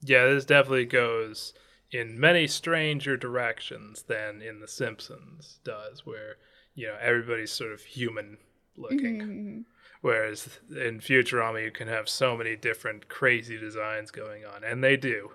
[0.00, 1.52] Yeah, this definitely goes
[1.90, 6.36] in many stranger directions than in The Simpsons does, where
[6.78, 8.38] you know everybody's sort of human
[8.76, 9.20] looking.
[9.20, 9.64] Mhm.
[10.00, 14.96] Whereas in Futurama, you can have so many different crazy designs going on, and they
[14.96, 15.32] do.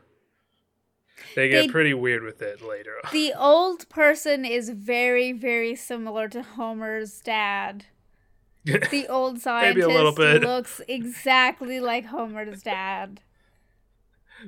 [1.35, 3.11] They get They- pretty weird with it later on.
[3.11, 7.85] the old person is very very similar to homer's dad
[8.65, 10.41] the old scientist Maybe a little bit.
[10.53, 13.21] looks exactly like homer's dad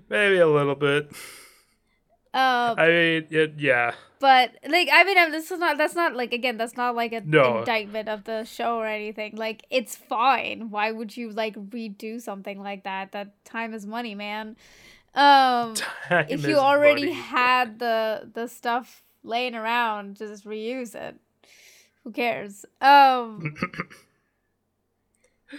[0.10, 1.12] Maybe a little bit.
[2.36, 3.94] Um I mean, it, yeah.
[4.20, 5.78] But like, I mean, I'm- this is not.
[5.78, 6.58] That's not like again.
[6.58, 7.60] That's not like an No.
[7.60, 9.36] indictment of the show or anything.
[9.36, 10.70] Like, it's fine.
[10.70, 13.12] Why would you like redo something like that?
[13.12, 14.56] That time is money, man.
[15.14, 15.76] Um,
[16.10, 17.14] Time if you already money.
[17.38, 21.16] had the the stuff laying around, just reuse it.
[22.04, 22.66] Who cares?
[22.82, 23.56] Um,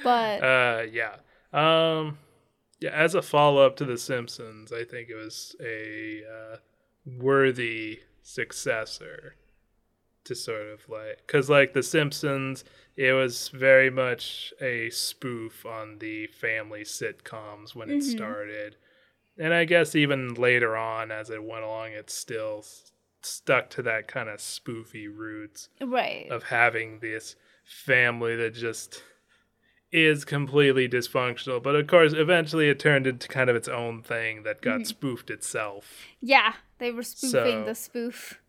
[0.05, 1.17] but uh yeah
[1.53, 2.19] um
[2.81, 6.57] yeah as a follow-up to the simpsons i think it was a uh,
[7.19, 9.35] worthy successor
[10.25, 12.65] to sort of like because like the simpsons
[12.97, 18.11] it was very much a spoof on the family sitcoms when it Mhm.
[18.17, 18.77] started
[19.39, 22.91] and i guess even later on as it went along it still s-
[23.23, 26.29] stuck to that kind of spoofy roots right.
[26.31, 29.03] of having this family that just
[29.93, 31.63] is completely dysfunctional.
[31.63, 34.87] But of course, eventually it turned into kind of its own thing that got Mhm.
[34.87, 36.07] spoofed itself.
[36.21, 37.31] Yeah, they were spoofing
[37.63, 38.41] So- the spoof.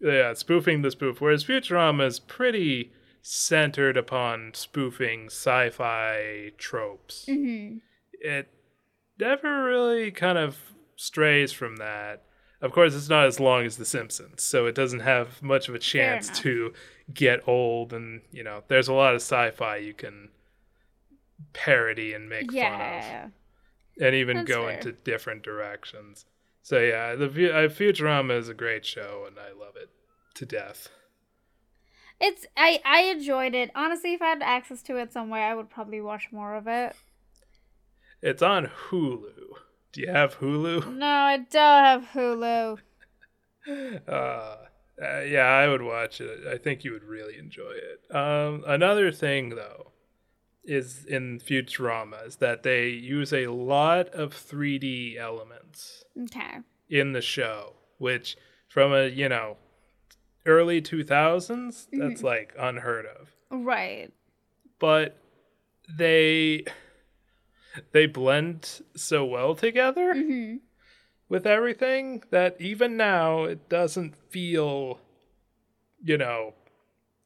[0.00, 1.20] Yeah, spoofing the spoof.
[1.20, 7.26] Whereas Futurama is pretty centered upon spoofing sci fi tropes.
[7.26, 7.78] hmm
[8.20, 8.48] It
[9.18, 10.56] never really kind of
[10.96, 12.24] strays from that.
[12.60, 15.74] Of course, it's not as long as The Simpsons, so it doesn't have much of
[15.74, 16.72] a chance to
[17.12, 17.92] get old.
[17.92, 20.30] And, you know, there's a lot of sci fi you can
[21.52, 23.32] parody and make fun of.
[24.00, 24.76] And even That's go fair.
[24.76, 26.26] into different directions.
[26.62, 29.90] So yeah, the uh, Futurama is a great show, and I love it
[30.34, 30.88] to death.
[32.20, 33.70] It's I I enjoyed it.
[33.74, 36.94] Honestly, if I had access to it somewhere, I would probably watch more of it.
[38.22, 39.30] It's on Hulu.
[39.92, 40.94] Do you have Hulu?
[40.96, 42.78] No, I don't have Hulu.
[44.08, 44.56] Uh,
[45.02, 46.46] uh, yeah, I would watch it.
[46.46, 48.16] I think you would really enjoy it.
[48.16, 49.87] Um, another thing, though,
[50.68, 56.58] is in Futurama is that they use a lot of 3D elements Okay.
[56.88, 58.36] in the show, which
[58.68, 59.56] from a you know
[60.46, 63.30] early 2000s, that's like unheard of.
[63.50, 64.12] Right.
[64.78, 65.16] But
[65.98, 66.64] they
[67.92, 70.56] they blend so well together hmm
[71.28, 74.98] with everything that even now it doesn't feel
[76.02, 76.54] you know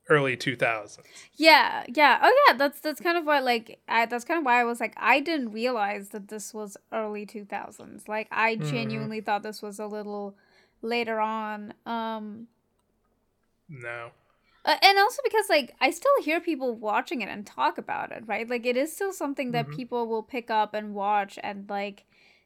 [0.09, 0.99] early 2000s
[1.35, 2.19] Yeah, yeah.
[2.23, 4.81] Oh yeah, that's that's kind of why like I that's kind of why I was
[4.81, 8.09] like I didn't realize that this was early 2000s.
[8.09, 10.37] Like I genuinely thought this was a little
[10.83, 11.75] later on.
[11.87, 12.49] Um
[13.69, 14.11] no
[14.65, 18.23] uh, and also because like I still hear people watching it and talk about it,
[18.27, 18.49] right?
[18.49, 19.77] Like it is still something that Mhm.
[19.77, 22.05] people will pick up and watch and like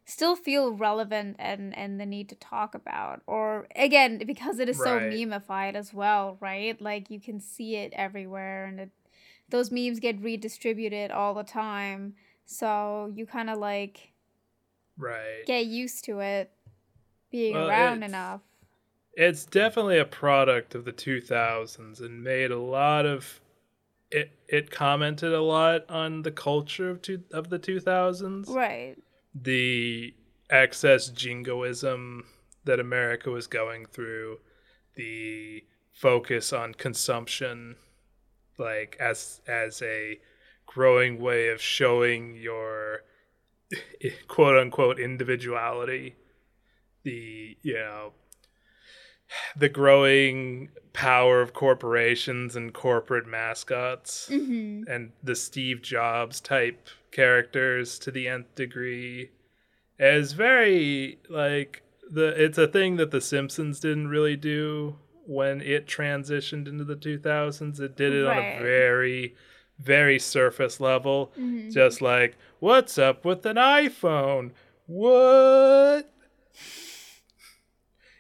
[0.09, 4.79] still feel relevant and and the need to talk about or again because it is
[4.79, 5.11] so Right.
[5.13, 6.81] memeified as well right?
[6.81, 8.91] Like you can see it everywhere and it,
[9.51, 12.15] those memes get redistributed all the time.
[12.45, 14.13] So you kind of like
[14.97, 15.45] right.
[15.47, 16.53] get used to it
[17.31, 18.41] being Well, around it's- enough.
[19.15, 23.41] it's definitely a product of the 2000s and made a lot of
[24.13, 28.97] it it commented a lot on the culture of two, of the 2000s right
[29.43, 30.15] the
[30.51, 32.25] excess jingoism
[32.65, 34.39] that America was going through,
[34.95, 37.77] the focus on consumption,
[38.59, 40.19] like as as a
[40.67, 43.03] growing way of showing your
[44.29, 46.17] quote unquote individuality,
[47.03, 48.13] the you know
[49.57, 57.99] the growing power of corporations and corporate mascots hmm and the Steve Jobs type characters
[58.01, 59.31] to the nth degree.
[59.99, 65.87] Is very like the it's a thing that the Simpsons didn't really do when it
[65.87, 69.35] transitioned into the 2000s it did it on a very
[69.79, 71.33] very surface level.
[71.35, 74.53] Hmm just like what's up with an iPhone?
[74.87, 76.13] What?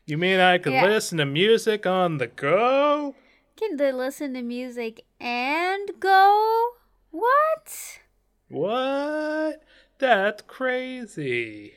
[0.07, 0.85] You mean I could Yeah.
[0.87, 3.15] listen to music on the go?
[3.57, 6.71] Can they listen to music and go?
[7.11, 8.01] What
[8.49, 9.63] What?
[9.99, 11.75] That's crazy.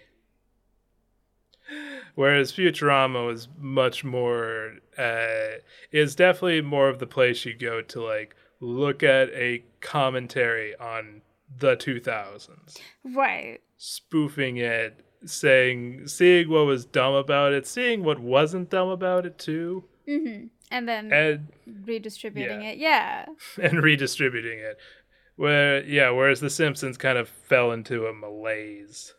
[2.15, 5.59] Whereas Futurama was much more, uh,
[5.91, 11.21] is definitely more of the place you go to like look at a commentary on
[11.57, 18.69] the 2000s, right spoofing it, saying, seeing what was dumb about it, seeing what wasn't
[18.69, 21.47] dumb about it too, hmm and then and
[21.85, 22.69] redistributing yeah.
[22.69, 23.25] it yeah
[23.61, 24.77] and redistributing it.
[25.39, 29.13] Where yeah, whereas The Simpsons kind of fell into a malaise.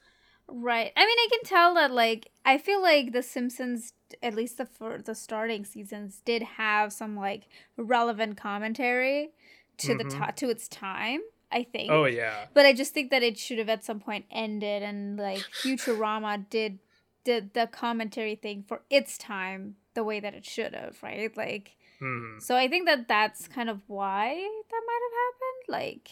[0.47, 0.93] Right.
[0.95, 4.67] I mean, I can tell that like I feel like The Simpsons, at least the
[4.67, 7.45] for the starting seasons, did have some like
[7.79, 9.31] relevant commentary
[9.79, 10.27] to the Mhm.
[10.27, 11.23] to to its time.
[11.51, 11.91] I think.
[11.91, 12.49] Oh yeah.
[12.53, 16.51] But I just think that it should have at some point ended, and like Futurama
[16.51, 16.81] did
[17.25, 21.35] did the commentary thing for its time the way that it should have, right?
[21.35, 22.39] Like, Hmm.
[22.39, 24.29] so I think that that's kind of why
[24.71, 25.65] that might have happened.
[25.69, 26.11] Like,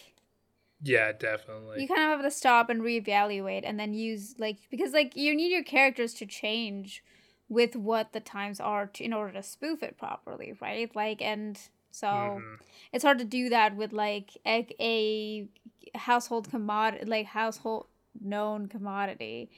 [0.82, 1.80] Yeah, definitely.
[1.80, 5.34] you kind of have to stop and reevaluate and then use like because like you
[5.34, 7.02] need your characters to change
[7.48, 11.58] with what the times are to, in order to spoof it properly right like and
[11.90, 12.58] so Mhm.
[12.92, 15.48] it's hard to do that with like a, a
[15.96, 17.86] household commodity like household
[18.20, 19.48] known commodity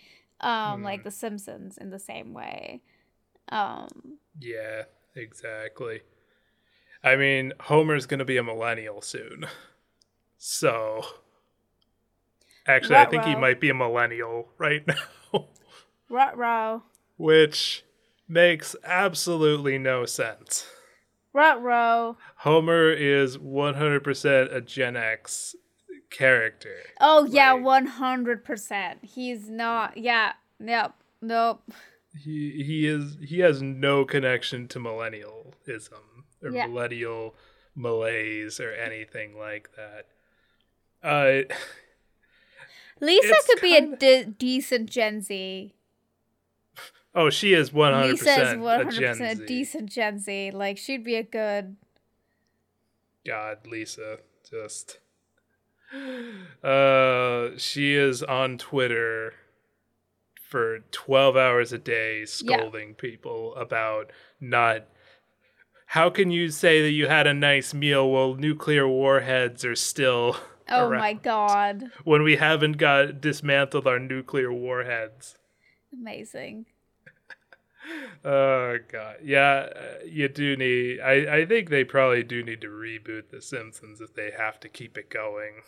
[0.41, 1.05] um like Mhm.
[1.05, 2.81] the simpsons in the same way
[3.49, 4.85] um Yeah,
[5.17, 6.01] exactly.
[7.03, 9.47] I mean, Homer's gonna be a millennial soon.
[10.39, 11.03] So
[12.67, 14.87] actually I think he might be a millennial right
[15.33, 15.47] now.
[16.09, 16.83] Ruh-roh.
[17.17, 17.85] Which
[18.29, 20.67] makes absolutely no sense.
[21.33, 22.17] Ruh-roh.
[22.37, 25.55] Homer is 100% a Gen X
[26.11, 26.77] character.
[27.01, 28.99] Oh yeah, one hundred percent.
[29.03, 29.97] He's not.
[29.97, 30.33] Yeah.
[30.59, 30.95] Yep.
[31.23, 31.63] Nope.
[32.19, 36.01] He he is he has no connection to millennialism
[36.43, 36.67] or Yeah.
[36.67, 37.35] millennial
[37.75, 40.07] malaise or anything like that.
[41.03, 41.55] Uh
[43.01, 45.73] Lisa could be a de- decent Gen Z.
[47.15, 49.47] oh, she is 100% Lisa is one a hundred Gen percent Z.
[49.47, 50.51] decent Gen Z.
[50.53, 51.77] Like she'd be a good.
[53.27, 54.19] God, Lisa,
[54.49, 54.99] just
[56.63, 59.35] uh she is on Twitter
[60.49, 64.11] for 12 hours a day scolding people about
[64.41, 64.85] not
[65.91, 70.37] how can you say that you had a nice meal while nuclear warheads are still
[70.69, 71.91] Oh my god.
[72.05, 75.37] when we haven't got dismantled our nuclear warheads.
[75.93, 76.67] Amazing.
[78.25, 81.01] Oh god, yeah, uh, you do need.
[81.01, 84.69] I I think they probably do need to reboot The Simpsons if they have to
[84.69, 85.63] keep it going,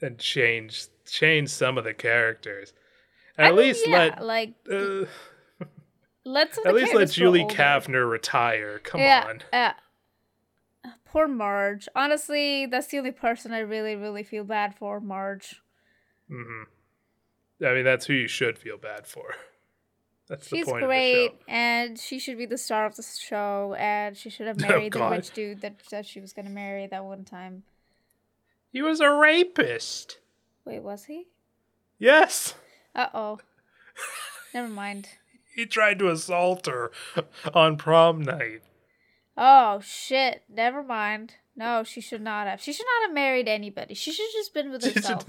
[0.00, 2.72] and change change some of the characters.
[3.36, 5.06] At I mean, least yeah, let like uh,
[6.26, 7.44] let some of at least let Julie.
[7.44, 8.80] Kavner retire.
[8.80, 9.42] Come yeah, on.
[9.52, 9.74] Yeah.
[11.04, 11.88] Poor Marge.
[11.94, 15.00] Honestly, that's the only person I really, really feel bad for.
[15.00, 15.62] Marge.
[16.30, 17.64] Mm-hmm.
[17.64, 19.34] I mean, that's who you should feel bad for.
[20.28, 21.44] That's She's the point great, of the show.
[21.46, 24.92] and she should be the star of the show, and she should have Oh, married
[24.92, 27.62] the rich dude that, that she was gonna marry that one time.
[28.72, 30.18] He was a rapist.
[30.64, 31.28] Wait, was he?
[32.00, 32.54] Yes.
[32.92, 33.38] Uh oh.
[34.52, 35.10] Never mind.
[35.56, 36.92] He tried to assault her
[37.54, 38.60] on prom night.
[39.38, 40.42] Oh shit.
[40.48, 41.36] Never mind.
[41.56, 42.60] No, she should not have.
[42.60, 43.94] She should not have married anybody.
[43.94, 45.24] She should have just been with herself.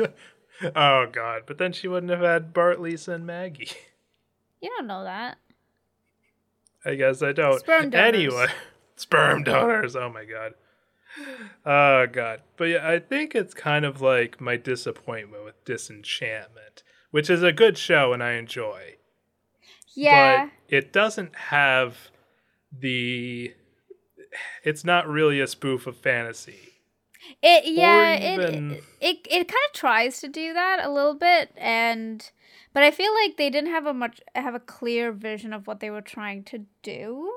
[0.76, 3.72] oh god, but then she wouldn't have had Bart, Lisa, and Maggie.
[4.60, 5.38] You don't know that.
[6.84, 7.60] I guess I don't.
[7.60, 8.16] Sperm donors.
[8.16, 8.48] Anyway,
[8.96, 9.96] sperm donors.
[9.96, 10.56] Oh my god.
[11.64, 12.42] Oh god.
[12.58, 17.52] But yeah, I think it's kind of like my disappointment with Disenchantment, which is a
[17.52, 18.96] good show and I enjoy.
[19.98, 20.46] Yeah.
[20.46, 21.98] But it doesn't have
[22.72, 23.54] the
[24.64, 26.76] it's not really a spoof of fantasy.
[27.42, 31.52] It yeah, even- it it it kind of tries to do that a little bit
[31.58, 32.30] and
[32.74, 35.80] but I feel like they didn't have a much have a clear vision of what
[35.80, 37.32] they were trying to do.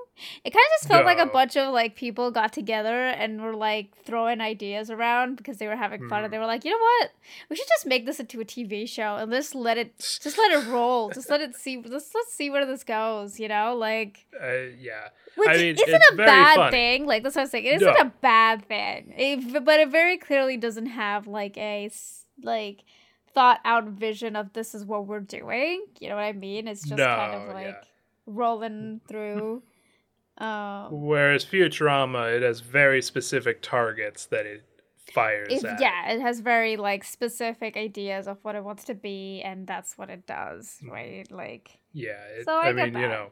[0.45, 3.55] It kind of just felt like a bunch of like people got together and were
[3.55, 6.25] like throwing ideas around because they were having fun Mm.
[6.25, 7.11] and they were like, "You know what?
[7.49, 10.53] We should just make this into a TV show and just let it just let
[10.53, 11.11] it roll.
[11.11, 13.75] just let it see let's let's see where this goes, you know?
[13.75, 15.09] Like Uh, yeah.
[15.37, 16.71] which I mean, isn't a bad funny.
[16.71, 17.07] thing.
[17.07, 17.65] Like that's what I'm saying.
[17.65, 18.01] It isn't No.
[18.01, 19.15] a bad thing.
[19.17, 21.91] It, but it very clearly doesn't have like a
[22.43, 22.85] like
[23.35, 25.85] thought out vision of this is what we're doing.
[26.01, 26.69] You know what I mean?
[26.69, 27.89] It's just kind of like yeah.
[28.27, 29.63] rolling through.
[30.39, 34.65] Um, Whereas Futurama, it has very specific targets that it
[35.13, 35.81] fires if, at.
[35.81, 39.99] yeah, it has very like specific ideas of what it wants to be, and that's
[39.99, 41.31] what it does, right?
[41.31, 42.23] Like, Yeah.
[42.39, 43.29] It, So I I, mean, you know,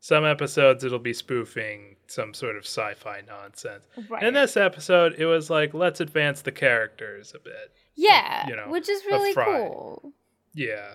[0.00, 3.84] some episodes it'll be spoofing some sort of sci-fi nonsense.
[4.08, 4.22] right?
[4.22, 7.72] In this episode, it was like, let's advance the characters a bit.
[7.94, 10.12] Yeah, you know, which is really cool.
[10.54, 10.94] Yeah.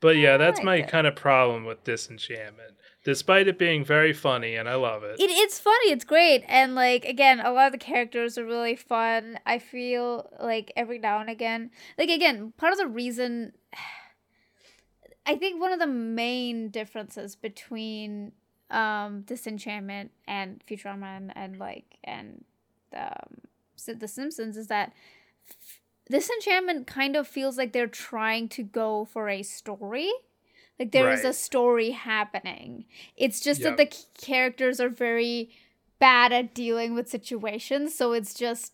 [0.00, 0.88] But yeah, that's like my it.
[0.88, 2.74] kind of problem with Disenchantment.
[3.04, 5.18] Despite it being very funny, and I love it.
[5.18, 8.76] It, it's funny it's great and like again a lot of the characters are really
[8.76, 13.52] fun i feel like every now and again like again part of the reason
[15.26, 18.32] i think one of the main differences between
[18.70, 22.44] um disenchantment and futurama and, and like and
[22.96, 23.40] um
[23.98, 24.92] the simpsons is that
[26.06, 30.10] f- disenchantment kind of feels like they're trying to go for a story
[30.78, 32.84] like there is a story happening
[33.16, 33.76] it's just Yep.
[33.76, 35.50] that the characters are very
[35.98, 38.72] bad at dealing with situations so it's just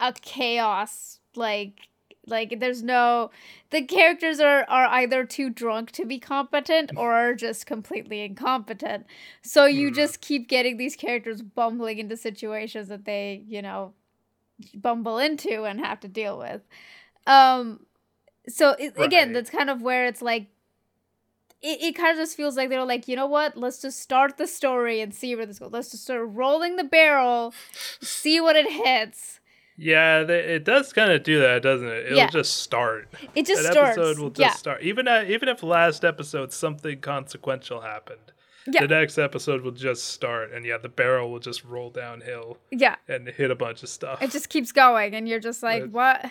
[0.00, 1.88] a chaos like
[2.26, 3.30] like there's no
[3.70, 9.06] the characters are are either too drunk to be competent or are just completely incompetent
[9.42, 9.94] so you Mhm.
[9.94, 13.92] just keep getting these characters bumbling into situations that they you know
[14.74, 16.62] bumble into and have to deal with
[17.26, 17.80] um
[18.48, 20.48] so it, again that's kind of where it's like
[21.60, 23.56] it, it kind of just feels like they were like, you know what?
[23.56, 25.72] Let's just start the story and see where this goes.
[25.72, 27.52] Let's just start rolling the barrel,
[28.00, 29.40] see what it hits.
[29.76, 32.06] yeah, it does kind of do that, doesn't it?
[32.06, 32.28] It'll Yeah.
[32.28, 33.08] just start.
[33.34, 33.98] It just An starts.
[33.98, 34.82] episode will just yeah, start.
[34.82, 38.32] Even uh, even if last episode something consequential happened,
[38.70, 38.82] Yeah.
[38.86, 42.96] the next episode will just start, and yeah, the barrel will just roll downhill yeah.
[43.08, 44.22] and hit a bunch of stuff.
[44.22, 46.30] It just keeps going, and you're just like, what?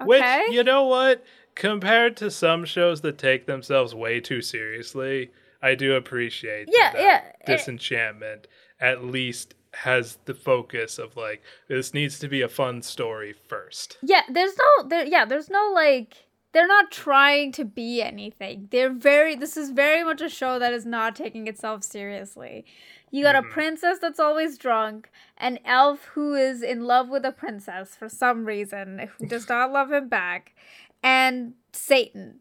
[0.00, 0.44] Okay.
[0.46, 1.24] Which you know what?
[1.54, 5.30] Compared to some shows that take themselves way too seriously,
[5.62, 8.46] I do appreciate Yeah, that, yeah, it- Disenchantment
[8.80, 13.98] at least has the focus of like this needs to be a fun story first.
[14.02, 16.16] Yeah, there's no there yeah, there's no like
[16.52, 18.68] they're not trying to be anything.
[18.70, 22.64] They're very this is very much a show that is not taking itself seriously.
[23.10, 23.50] You got a Mhm.
[23.50, 28.44] princess that's always drunk, an elf who is in love with a princess for some
[28.44, 30.54] reason, who does not love him back,
[31.02, 32.40] and Satan.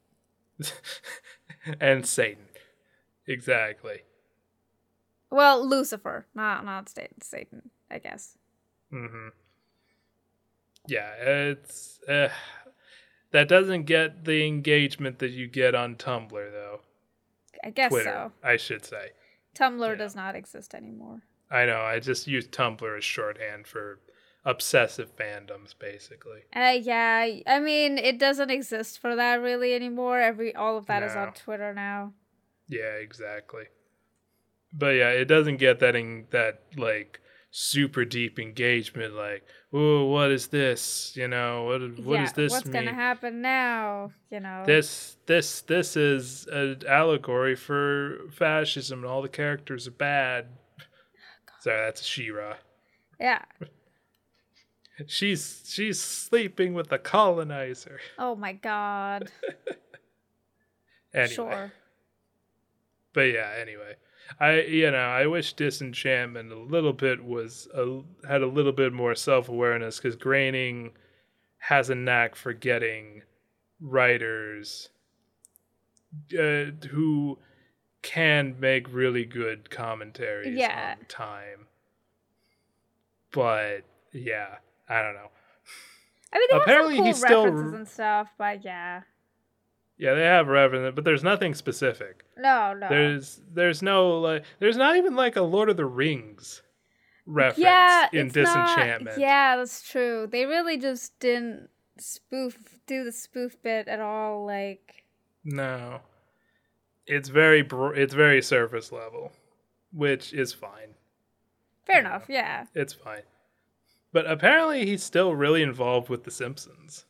[1.80, 2.46] and Satan.
[3.28, 4.02] Exactly.
[5.32, 8.38] Well, Lucifer, not not Satan, Satan, I guess.
[8.90, 9.30] hmm
[10.88, 12.30] Yeah, it's uh,
[13.32, 16.82] that doesn't get the engagement that you get on Tumblr though.
[17.64, 18.48] I guess Twitter, so.
[18.48, 19.10] I should say.
[19.56, 19.96] Tumblr Yeah.
[19.96, 21.22] does not exist anymore.
[21.52, 21.82] I know.
[21.82, 24.00] I just use Tumblr as shorthand for
[24.46, 26.42] obsessive fandoms, basically.
[26.56, 30.20] Uh, yeah, I mean, it doesn't exist for that really anymore.
[30.22, 31.22] Every all of that is No.
[31.22, 32.14] on Twitter now.
[32.68, 33.66] Yeah, exactly.
[34.72, 37.20] But yeah, it doesn't get that in that like
[37.52, 39.16] super deep engagement.
[39.16, 39.44] Like,
[39.74, 41.14] oh, what is this?
[41.16, 42.74] You know, what what yeah, this what's mean?
[42.86, 44.12] gonna happen now?
[44.32, 44.64] You know.
[44.66, 50.48] This this this is an allegory for fascism, and all the characters are bad.
[50.80, 50.84] Oh,
[51.62, 52.58] Sorry, that's Shira.
[53.20, 53.44] Yeah.
[55.08, 58.02] She's she's sleeping with the colonizer.
[58.18, 59.32] Oh my god.
[61.12, 61.34] Anyway.
[61.34, 61.74] Sure.
[63.14, 63.96] but yeah anyway
[64.40, 68.94] i you know i wish disenchantment a little bit was a, had a little bit
[68.94, 70.92] more self-awareness because Groening
[71.58, 73.22] has a knack for getting
[73.82, 74.90] writers
[76.34, 77.38] uh, who
[78.02, 80.96] can make really good commentaries Yeah.
[81.00, 81.68] on time
[83.32, 83.82] but
[84.14, 84.56] yeah
[84.88, 85.30] i don't know
[86.32, 89.02] I mean, Apparently were some he's cool still references r- and stuff, but yeah.
[90.00, 92.90] Yeah they have reference but there's nothing specific No, no.
[92.90, 96.64] There's there's no like there's not even like a Lord of the Rings
[97.28, 99.20] reference yeah, in it's not- Disenchantment.
[99.20, 100.26] yeah, that's true.
[100.32, 101.70] They really just didn't
[102.00, 104.46] spoof do the spoof bit at all.
[104.46, 105.04] Like,
[105.44, 106.00] No.
[107.06, 109.32] It's very br- it's very surface level,
[109.94, 110.96] which is fine.
[111.86, 112.00] fair Yeah.
[112.02, 112.26] enough.
[112.30, 112.66] Yeah.
[112.74, 113.24] It's fine.
[114.12, 117.06] But apparently he's still really involved with the Simpsons.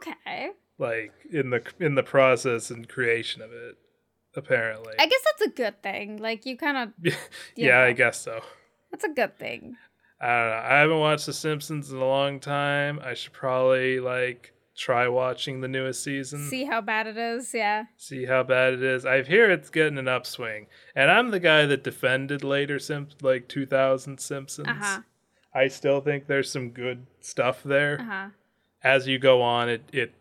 [0.00, 0.52] Okay.
[0.78, 3.76] Like in the in the process and creation of it.
[4.34, 4.92] Apparently.
[4.98, 6.18] I guess that's a good thing.
[6.18, 7.14] Like, you kind of yeah,
[7.56, 7.80] yeah.
[7.80, 8.40] I guess so.
[8.90, 9.76] that's a good thing.
[10.20, 10.62] I don't know.
[10.68, 13.00] I haven't watched The Simpsons in a long time.
[13.02, 16.48] I should probably like try watching the newest season.
[16.48, 17.54] See how bad it is.
[17.54, 17.84] Yeah.
[17.96, 19.06] see how bad it is.
[19.06, 23.48] I hear it's getting an upswing, and I'm the guy that defended later Simp like
[23.48, 24.68] 2000 Simpsons.
[24.68, 25.00] Uh huh.
[25.54, 27.98] I still think there's some good stuff there.
[28.00, 28.28] Uh huh.
[28.82, 30.14] As you go on, it it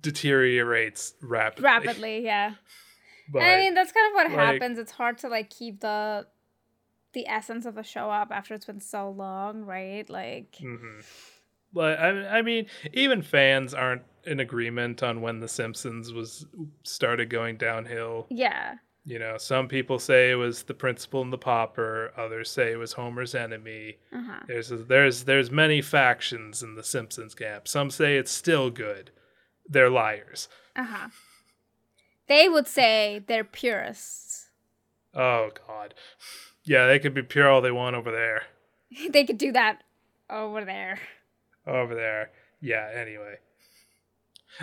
[0.00, 1.64] deteriorates rapidly.
[1.64, 2.24] Rapidly.
[2.24, 2.54] Yeah.
[3.32, 4.78] but I mean, that's kind of what like- happens.
[4.78, 6.26] It's hard to like keep the
[7.12, 10.08] the essence of a show up after it's been so long, right?
[10.10, 11.00] Like, hmm
[11.72, 16.46] But I, I mean, even fans aren't in agreement on when The Simpsons was
[16.82, 18.26] started going downhill.
[18.30, 18.76] yeah.
[19.06, 22.10] You know, some people say it was the principal and the pauper.
[22.16, 23.98] Others say it was Homer's enemy.
[24.10, 24.40] Uh huh.
[24.48, 27.68] There's there's there's many factions in the Simpsons camp.
[27.68, 29.10] Some say it's still good.
[29.68, 30.48] They're liars.
[30.76, 31.08] Uh huh.
[32.26, 34.48] They would say they're purists.
[35.14, 35.94] Oh God.
[36.64, 38.44] Yeah, they could be pure all they want over there.
[39.10, 39.82] they could do that
[40.30, 40.98] over there.
[41.66, 42.30] Over there.
[42.60, 42.90] Yeah.
[42.94, 43.36] Anyway.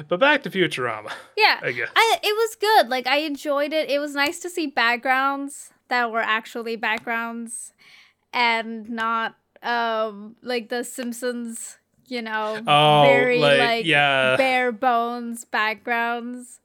[0.07, 1.11] But back to Futurama.
[1.37, 1.59] Yeah.
[1.61, 1.89] I guess.
[1.95, 2.89] I, it was good.
[2.89, 3.89] Like I enjoyed it.
[3.89, 7.73] It was nice to see backgrounds that were actually backgrounds
[8.33, 11.77] and not um like the Simpsons,
[12.11, 14.35] you know, Oh, very like, like, yeah.
[14.35, 16.59] bare bones backgrounds.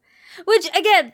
[0.45, 1.13] Which again,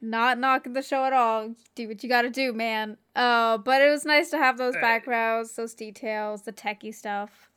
[0.00, 1.54] not knocking the show at all.
[1.76, 2.96] Do what you got to do, man.
[3.14, 7.48] Uh, but it was nice to have those backgrounds, those details, the techie stuff.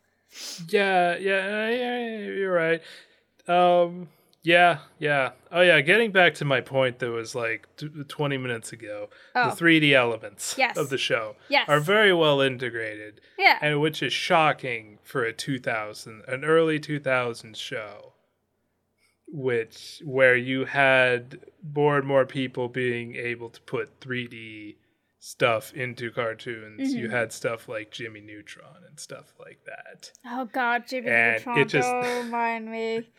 [0.70, 2.82] Yeah, yeah, yeah, yeah, you're right.
[3.48, 4.08] Um,
[4.44, 5.32] yeah, yeah.
[5.52, 5.80] Oh, yeah.
[5.82, 9.50] Getting back to my point that was like t- 20 minutes ago, Oh.
[9.50, 10.78] the 3D elements Yes.
[10.78, 11.68] of the show Yes.
[11.70, 13.58] are very well integrated, Yeah.
[13.62, 18.14] and which is shocking for a 2000, an early 2000s show,
[19.28, 21.40] which where you had
[21.76, 24.76] more and more people being able to put 3D
[25.28, 26.94] stuff into cartoons.
[26.94, 27.12] You Mhm.
[27.12, 30.12] had stuff like Jimmy Neutron and stuff like that.
[30.26, 31.60] Oh God, Jimmy And Neutron!
[31.60, 33.10] it just- Don't remind me.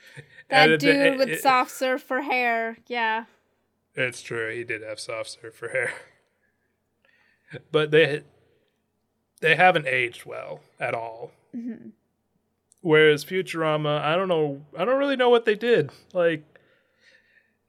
[0.50, 2.76] That it- dude it- with it- soft surf for hair.
[2.88, 3.24] Yeah.
[3.94, 4.52] It's true.
[4.54, 5.94] He did have soft serve for hair,
[7.72, 8.22] but they
[9.40, 11.32] they haven't aged well at all.
[11.56, 11.92] Mhm.
[12.82, 14.62] Whereas Futurama, I don't know.
[14.76, 15.90] I don't really know what they did.
[16.12, 16.42] Like,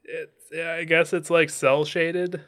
[0.04, 2.42] it's yeah, I guess it's like cel shaded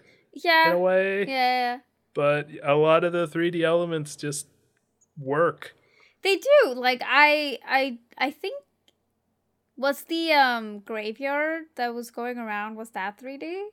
[0.46, 0.72] in Yeah.
[0.74, 1.80] a way, Yeah.
[2.14, 4.48] but a lot of the 3D elements just
[5.18, 5.76] work.
[6.24, 6.74] They do.
[6.74, 8.64] Like I I I think
[9.76, 13.68] was the um graveyard that was going around was that 3D?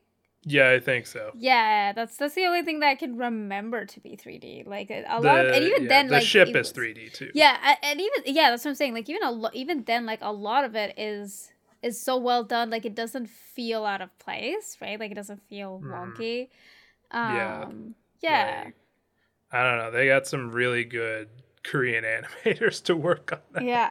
[0.47, 1.31] Yeah, I think so.
[1.35, 4.67] Yeah, that's that's the only thing that I can remember to be 3D.
[4.67, 6.73] Like a, a The, lot of, and even yeah, then the like ship is was-
[6.75, 7.31] 3D too.
[7.35, 8.93] Yeah, and even yeah, that's what I'm saying.
[8.93, 11.51] Like even a lo- even then like a lot of it is
[11.85, 14.99] is so well done like it doesn't feel out of place, right?
[14.99, 15.91] Like it doesn't feel Mhm.
[16.17, 16.49] wonky.
[17.13, 17.63] Yeah.
[17.63, 18.63] Um yeah.
[18.67, 18.75] Like,
[19.53, 19.91] I don't know.
[19.91, 21.29] They got some really good
[21.63, 23.63] Korean animators to work on that.
[23.65, 23.91] Yeah.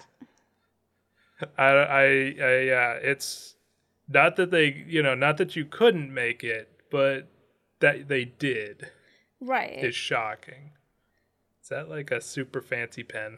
[1.58, 3.56] I, I, I, yeah, it's
[4.08, 7.28] not that they, you know, not that you couldn't make it, but
[7.80, 8.90] that they did
[9.42, 9.84] Right.
[9.84, 10.72] is shocking.
[11.62, 13.38] Is that like a super fancy pen?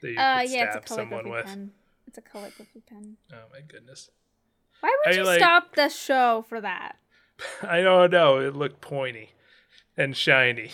[0.00, 1.44] that you Uh, could yeah, it's a stab someone with.
[1.46, 1.72] pen.
[2.08, 3.18] It's a calligraphy pen.
[3.32, 4.08] Oh my goodness.
[4.80, 6.96] Why would I you like- stop the show for that?
[7.62, 8.38] I don't know.
[8.38, 9.32] It looked pointy
[9.94, 10.70] and shiny.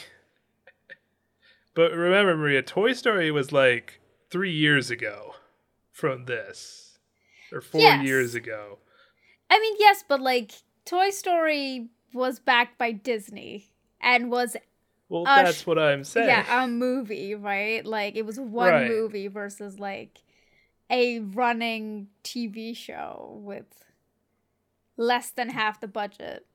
[1.75, 5.35] But remember, Maria, Toy Story was like three years ago
[5.91, 6.99] from this,
[7.53, 8.07] or four Yes.
[8.07, 8.79] years ago.
[9.51, 10.53] I mean, yes, but like
[10.85, 14.57] Toy Story was backed by Disney and was
[15.09, 16.29] Well, that's sh- what I'm saying.
[16.29, 17.85] yeah a movie, right?
[17.85, 18.89] Like it was one Right.
[18.89, 20.21] movie versus like
[20.95, 23.85] a running TV show with
[24.97, 26.47] less than half the budget.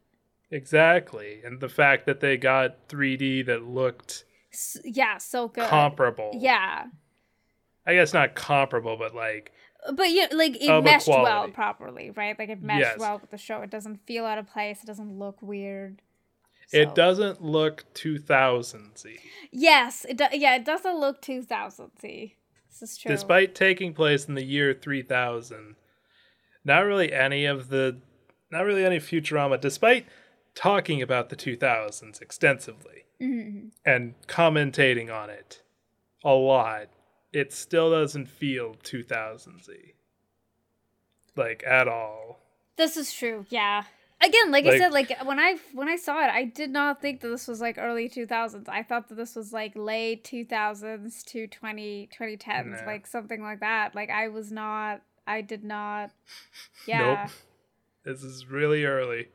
[0.52, 1.42] Exactly.
[1.44, 5.68] And the fact that they got 3D that looked S- yeah, so good.
[5.68, 6.32] comparable.
[6.34, 6.86] Yeah,
[7.86, 9.52] I guess not comparable, but like,
[9.94, 12.38] but yeah, like it meshed well properly, right?
[12.38, 13.00] Like it meshed Yes.
[13.00, 13.62] well with the show.
[13.62, 14.82] It doesn't feel out of place.
[14.84, 16.02] It doesn't look weird.
[16.72, 19.18] it doesn't look 2000s y.
[19.52, 22.34] Yes, it do- yeah, it doesn't look 2000s.
[22.70, 23.12] This is true.
[23.12, 25.76] Despite taking place in the year 3000,
[26.64, 27.98] not really any of the,
[28.52, 30.06] not really any Futurama, despite
[30.56, 33.72] talking about the 2000s extensively Mhm.
[33.86, 35.62] and commentating on it
[36.24, 36.90] a lot,
[37.32, 39.94] it still doesn't feel 2000s y.
[41.36, 42.42] Like, at all.
[42.76, 43.46] This is true.
[43.50, 43.84] Yeah.
[44.22, 47.22] Again, like, I said, like when I when I saw it, I did not think
[47.22, 48.68] that this was like early 2000s.
[48.68, 52.86] I thought that this was like late 2000s to 20 2010s, Nah.
[52.86, 53.96] like something like that.
[53.96, 56.12] Like I was not I did not
[56.86, 57.28] Yeah.
[57.28, 57.32] Nope.
[58.04, 59.30] This is really early.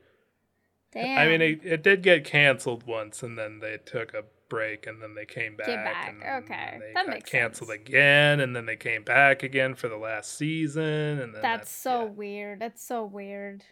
[0.92, 1.18] Damn.
[1.18, 5.02] I mean, it, it did get canceled once, and then they took a break, and
[5.02, 5.66] then they came back.
[5.66, 6.78] back, And then okay.
[6.78, 7.80] They That got makes canceled sense.
[7.80, 12.04] again, and then they came back again for the last season, and then that's so
[12.04, 12.10] yeah.
[12.10, 12.60] weird.
[12.60, 13.64] That's so weird.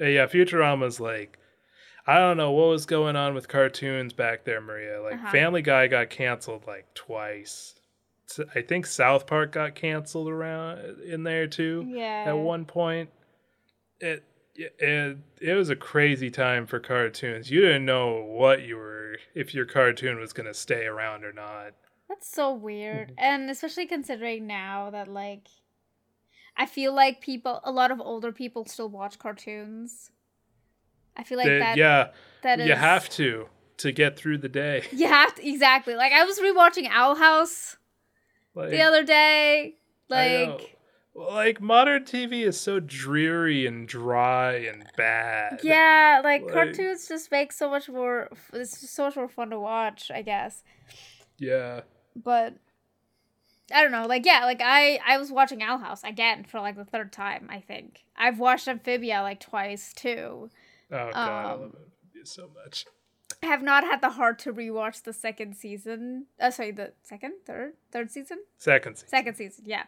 [0.00, 0.26] Uh, yeah.
[0.26, 1.38] Futurama's like,
[2.06, 5.02] I don't know what was going on with cartoons back there, Maria.
[5.02, 5.30] Like Uh-huh.
[5.32, 7.74] Family Guy got canceled like twice.
[8.54, 12.24] I think South Park got canceled around in there too Yeah.
[12.26, 13.10] at one point.
[14.00, 14.24] It,
[14.54, 17.50] it it was a crazy time for cartoons.
[17.50, 21.72] You didn't know what you were if your cartoon was gonna stay around or not.
[22.08, 23.12] That's so weird.
[23.18, 25.46] And especially considering now that like
[26.60, 30.10] I feel like people a lot of older people still watch cartoons.
[31.16, 32.08] I feel like They- that yeah,
[32.42, 33.48] that is you have to
[33.78, 34.82] to get through the day.
[34.92, 35.94] You have to exactly.
[35.94, 37.76] Like I was rewatching Owl House
[38.54, 39.76] Like, the other day.
[40.10, 40.76] Like
[41.14, 45.60] like modern TV is so dreary and dry and bad.
[45.64, 49.50] yeah, like, Like- cartoons just make so much more it's just so much more fun
[49.50, 50.62] to watch, I guess.
[51.38, 51.82] Yeah.
[52.16, 52.54] But
[53.72, 54.06] I don't know.
[54.06, 57.48] Like yeah, like I I was watching Owl House again for like the third time,
[57.50, 58.04] I think.
[58.16, 60.50] I've watched Amphibia like twice too.
[60.90, 61.74] Oh god, I Um, love
[62.14, 62.86] it so much.
[63.42, 66.26] I have not had the heart to rewatch the second season.
[66.40, 69.08] Uh, sorry, the second, third, third season, Second season.
[69.08, 69.64] second season.
[69.66, 69.84] Yeah.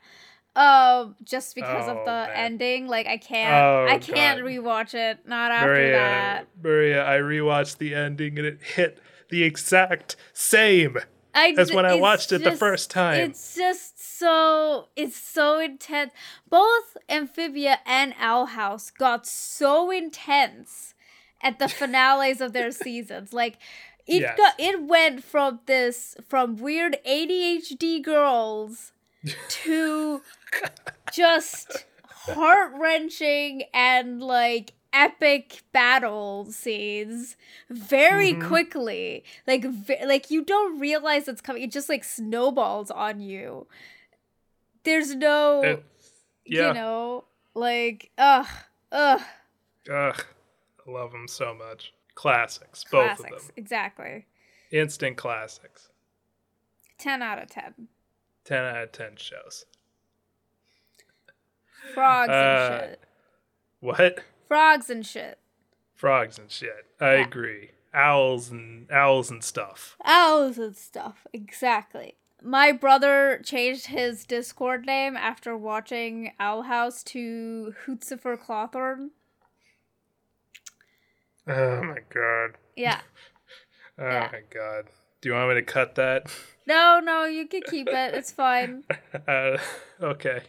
[0.56, 2.30] Um, just because Oh, of the man.
[2.34, 4.46] ending, like I can't, Oh, I can't God.
[4.46, 5.26] rewatch it.
[5.26, 6.46] Not after Maria, that.
[6.62, 9.00] Maria, I rewatched the ending and it hit
[9.30, 10.98] the exact same.
[11.34, 13.30] I As when I watched it the first time.
[13.30, 16.12] It's just so it's so intense.
[16.48, 20.94] Both Amphibia and Owl House got so intense
[21.42, 23.32] at the finales of their seasons.
[23.32, 23.58] Like
[24.06, 24.36] it Yes.
[24.36, 28.92] got it went from this from weird ADHD girls
[29.48, 30.22] to
[31.12, 37.36] just heart wrenching and like epic battle scenes
[37.68, 38.48] very Mhm.
[38.48, 39.24] quickly.
[39.46, 41.62] Like ve- like you don't realize it's coming.
[41.62, 43.66] It just like snowballs on you.
[44.84, 46.68] There's no It's, yeah.
[46.68, 47.24] you know
[47.54, 48.46] like ugh
[48.92, 49.22] ugh
[49.90, 50.24] Ugh.
[50.86, 51.92] I love them so much.
[52.14, 53.54] Classics, both classics of them.
[53.56, 54.26] exactly.
[54.72, 55.88] Instant classics.
[56.98, 57.88] 10 out of 10.
[58.44, 59.64] 10 out of 10 shows.
[61.94, 62.32] Frogs Uh,
[62.80, 63.00] and shit.
[63.80, 64.18] What?
[64.50, 65.38] Frogs and shit.
[65.94, 66.86] Frogs and shit.
[67.00, 67.26] I Yeah.
[67.26, 67.70] agree.
[67.94, 69.96] Owls and owls and stuff.
[70.04, 71.24] Owls and stuff.
[71.32, 72.16] Exactly.
[72.42, 79.10] My brother changed his Discord name after watching Owl House to Hootzifer Clawthorne.
[81.46, 82.56] Oh my god.
[82.74, 83.00] Yeah.
[83.98, 84.30] Oh Yeah.
[84.32, 84.86] my god.
[85.20, 86.26] Do you want me to cut that?
[86.66, 88.14] No, no, you can keep it.
[88.14, 88.82] It's fine.
[89.28, 89.58] Uh,
[90.02, 90.40] okay.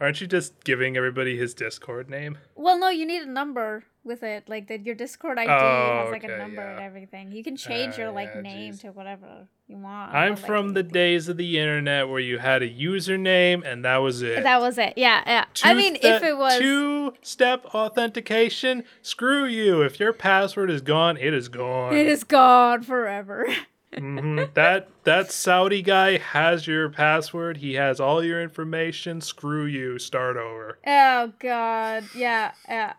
[0.00, 2.38] Aren't you just giving everybody his Discord name?
[2.54, 4.48] Well, no, you need a number with it.
[4.48, 7.32] Like that, your Discord ID Oh, has like a okay, number and everything.
[7.32, 8.80] You can change Ah, your like yeah, name jeez.
[8.82, 10.14] to whatever you want.
[10.14, 13.84] I'm but, like, from the days of the internet where you had a username and
[13.84, 14.42] that was it.
[14.44, 14.94] That was it.
[14.96, 15.44] Yeah, yeah.
[15.64, 19.82] I mean, if it was two step authentication, screw you.
[19.82, 21.96] If your password is gone, it is gone.
[21.96, 23.46] It is gone forever.
[23.94, 24.54] Mhm.
[24.54, 27.58] That that Saudi guy has your password.
[27.58, 29.20] He has all your information.
[29.20, 29.98] Screw you.
[29.98, 30.78] Start over.
[30.86, 32.04] Oh god.
[32.14, 32.94] Yeah, yeah.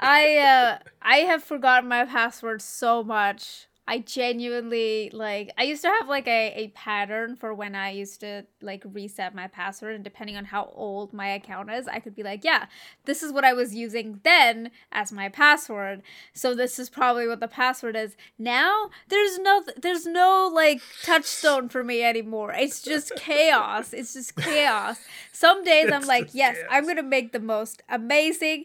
[0.00, 3.66] I uh I have forgotten my password so much.
[3.86, 8.20] I genuinely like I used to have like a, a pattern for when I used
[8.20, 12.14] to like reset my password and depending on how old my account is, I could
[12.14, 12.66] be like, yeah,
[13.04, 16.02] this is what I was using then as my password.
[16.32, 18.16] So this is probably what the password is.
[18.38, 22.54] Now there's no there's no like touchstone for me anymore.
[22.54, 23.92] It's just chaos.
[23.92, 24.98] It's just chaos.
[25.32, 28.64] Some days I'm like, yes, I'm going to make the most amazing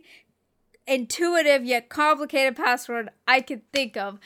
[0.89, 4.19] intuitive yet complicated password I could think of.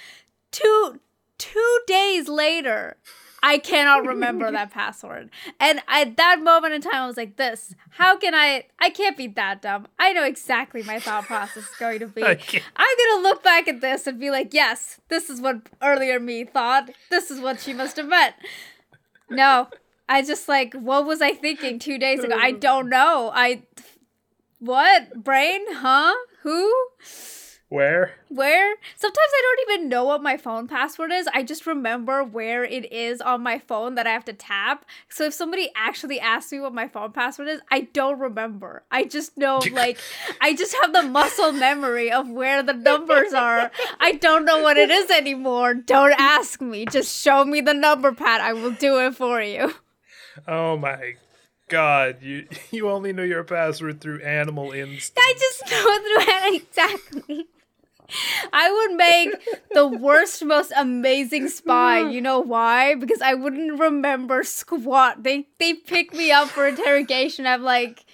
[0.53, 1.01] Two
[1.37, 2.95] two days later,
[3.41, 5.29] I cannot remember that password.
[5.59, 8.65] And at that moment in time, I was like, "This, how can I?
[8.79, 9.87] I can't be that dumb.
[9.99, 12.23] I know exactly my thought process is going to be.
[12.33, 12.61] Okay.
[12.75, 16.45] I'm gonna look back at this and be like, yes, this is what earlier me
[16.45, 16.89] thought.
[17.09, 18.35] This is what she must have meant.
[19.29, 19.67] No,
[20.07, 22.35] I just like, what was I thinking two days ago?
[22.37, 23.31] I don't know.
[23.33, 23.63] I,
[24.59, 25.61] what brain?
[25.69, 26.13] Huh?
[26.43, 26.71] Who?
[27.73, 28.11] Where?
[28.29, 28.75] Where?
[28.95, 31.27] Sometimes I don't even know what my phone password is.
[31.33, 34.85] I just remember where it is on my phone that I have to tap.
[35.09, 38.83] So if somebody actually asks me what my phone password is, I don't remember.
[38.91, 39.97] I just know, like,
[40.39, 43.71] I just have the muscle memory of where the numbers are.
[43.99, 45.73] I don't know what it is anymore.
[45.73, 46.85] Don't ask me.
[46.85, 48.39] Just show me the number pad.
[48.39, 49.73] I will do it for you.
[50.47, 51.15] Oh my
[51.69, 52.21] god.
[52.21, 55.17] You you only know your password through animal instinct.
[55.17, 57.47] I just know through it exactly.
[58.51, 59.29] I would make
[59.73, 62.09] the worst, most amazing spy.
[62.09, 62.95] You know why?
[62.95, 65.23] Because I wouldn't remember squat.
[65.23, 67.47] They they pick me up for interrogation.
[67.47, 68.05] I'm like,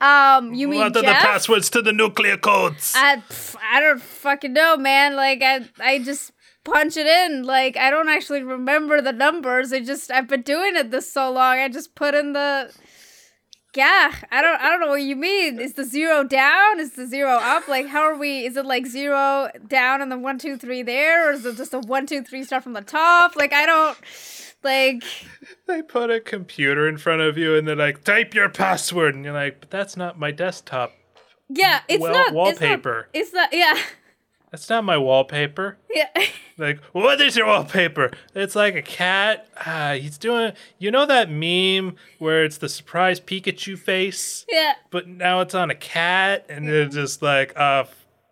[0.00, 2.94] um, you mean what are the passwords to the nuclear codes?
[2.96, 5.16] I, pff, I don't fucking know, man.
[5.16, 6.32] Like I I just
[6.64, 7.44] punch it in.
[7.44, 9.72] Like I don't actually remember the numbers.
[9.72, 11.58] I just I've been doing it this so long.
[11.58, 12.72] I just put in the
[13.76, 15.58] yeah, I don't I don't know what you mean.
[15.58, 16.80] Is the zero down?
[16.80, 17.68] Is the zero up?
[17.68, 21.28] Like how are we is it like zero down and then one, two, three there?
[21.28, 23.36] Or is it just a one, two, three start from the top?
[23.36, 23.98] Like I don't
[24.62, 25.02] like
[25.66, 29.14] they put a computer in front of you and they're like, type your password.
[29.14, 30.92] And you're like, but that's not my desktop.
[31.48, 33.08] yeah, it's Well, not wallpaper.
[33.12, 33.82] It's not, it's not yeah.
[34.54, 35.78] That's not my wallpaper.
[35.92, 36.08] Yeah.
[36.56, 38.12] Like, what is your wallpaper?
[38.32, 39.48] It's like a cat.
[39.66, 40.52] Ah, he's doing.
[40.78, 44.74] You know that meme where it's the surprise Pikachu face, yeah.
[44.90, 47.86] but now it's on a cat, and they're just like, uh,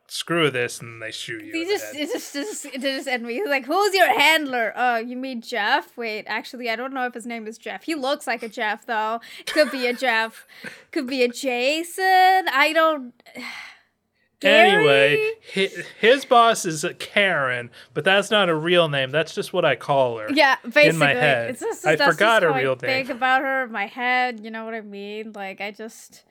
[0.07, 1.53] screw this, and they shoot you.
[1.53, 3.35] He just, it just, just, it just ended me.
[3.35, 5.97] He's like, "Who's your handler?" Oh, you mean Jeff?
[5.97, 7.83] Wait, actually, I don't know if his name is Jeff.
[7.83, 9.21] He looks like a Jeff, though.
[9.47, 10.47] Could be a Jeff.
[10.93, 12.47] Could be a Jason.
[12.53, 13.13] I don't.
[14.45, 19.11] Anyway, his, his boss is a Karen, but that's not a real name.
[19.11, 20.29] That's just what I call her.
[20.33, 21.51] Yeah, basically, in my head.
[21.51, 24.41] It's just, I forgot her how I real Think about her in my head.
[24.41, 25.33] You know what I mean?
[25.33, 26.25] Like, I just,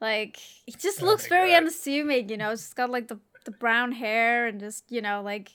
[0.00, 1.62] like, he just Oh looks very God.
[1.62, 2.28] unassuming.
[2.28, 5.52] You know, just got like the the brown hair and just, you know, like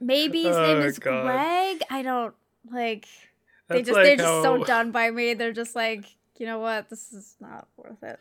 [0.00, 1.24] maybe his name Oh, is God.
[1.24, 1.82] Greg.
[1.88, 2.34] I don't
[2.70, 3.06] like.
[3.68, 5.34] they That's just like they're just so done by me.
[5.34, 6.04] They're just like,
[6.38, 6.90] you know what?
[6.90, 8.18] This is not worth it.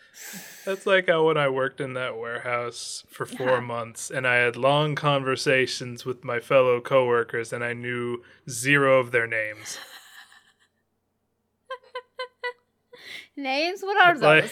[0.65, 3.59] That's like how when I worked in that warehouse for four Yeah.
[3.59, 9.11] months and I had long conversations with my fellow coworkers and I knew zero of
[9.11, 9.77] their names.
[13.35, 13.81] Names?
[13.81, 14.51] What are those?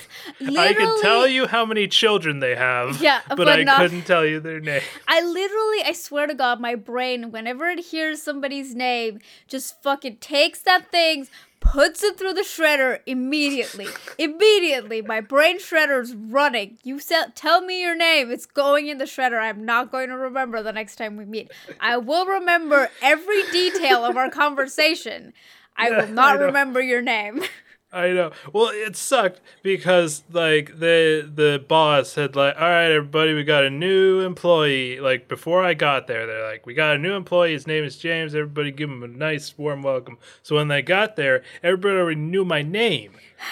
[0.57, 4.07] I could tell you how many children they have, Yeah, but, but I not- couldn't
[4.07, 4.82] tell you their name.
[5.07, 10.18] I literally, I swear to God, my brain, whenever it hears somebody's name, just fucking
[10.18, 11.28] takes that thing,
[11.62, 13.88] puts it through the shredder immediately.
[14.18, 16.78] immediately, my brain shredder's running.
[16.84, 19.41] You se- tell me your name, it's going in the shredder.
[19.41, 21.51] I'm not going to remember the next time we meet.
[21.80, 25.34] I will remember every detail of our conversation.
[25.78, 27.43] I Yeah, will not I remember your name.
[27.94, 28.32] I know.
[28.54, 33.66] Well, it sucked because like the the boss had like, all right, everybody, we got
[33.66, 35.00] a new employee.
[35.02, 37.52] Like before I got there, they're like, we got a new employee.
[37.52, 38.34] His name is James.
[38.34, 40.18] Everybody, give him a nice warm welcome.
[40.42, 43.12] So when they got there, everybody already knew my name.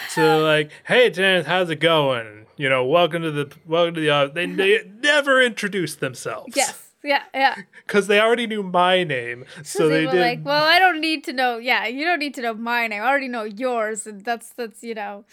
[0.09, 2.45] So like, hey James, how's it going?
[2.55, 4.35] You know, welcome to the welcome to the office.
[4.35, 6.55] They they never introduced themselves.
[6.55, 6.88] yes.
[7.03, 7.55] Yeah, yeah.
[7.85, 10.21] Because they already knew my name, so they, they, were did.
[10.21, 11.57] like, well, I don't need to know.
[11.57, 13.01] Yeah, you don't need to know my name.
[13.01, 15.23] I already know yours, and that's that's you know.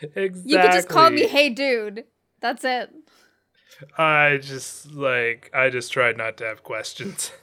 [0.00, 0.42] exactly.
[0.44, 2.04] You could just call me Hey Dude.
[2.40, 2.92] That's it.
[3.96, 7.32] I just like I just tried not to have questions.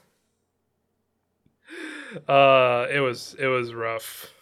[2.27, 4.33] Uh it was it was rough.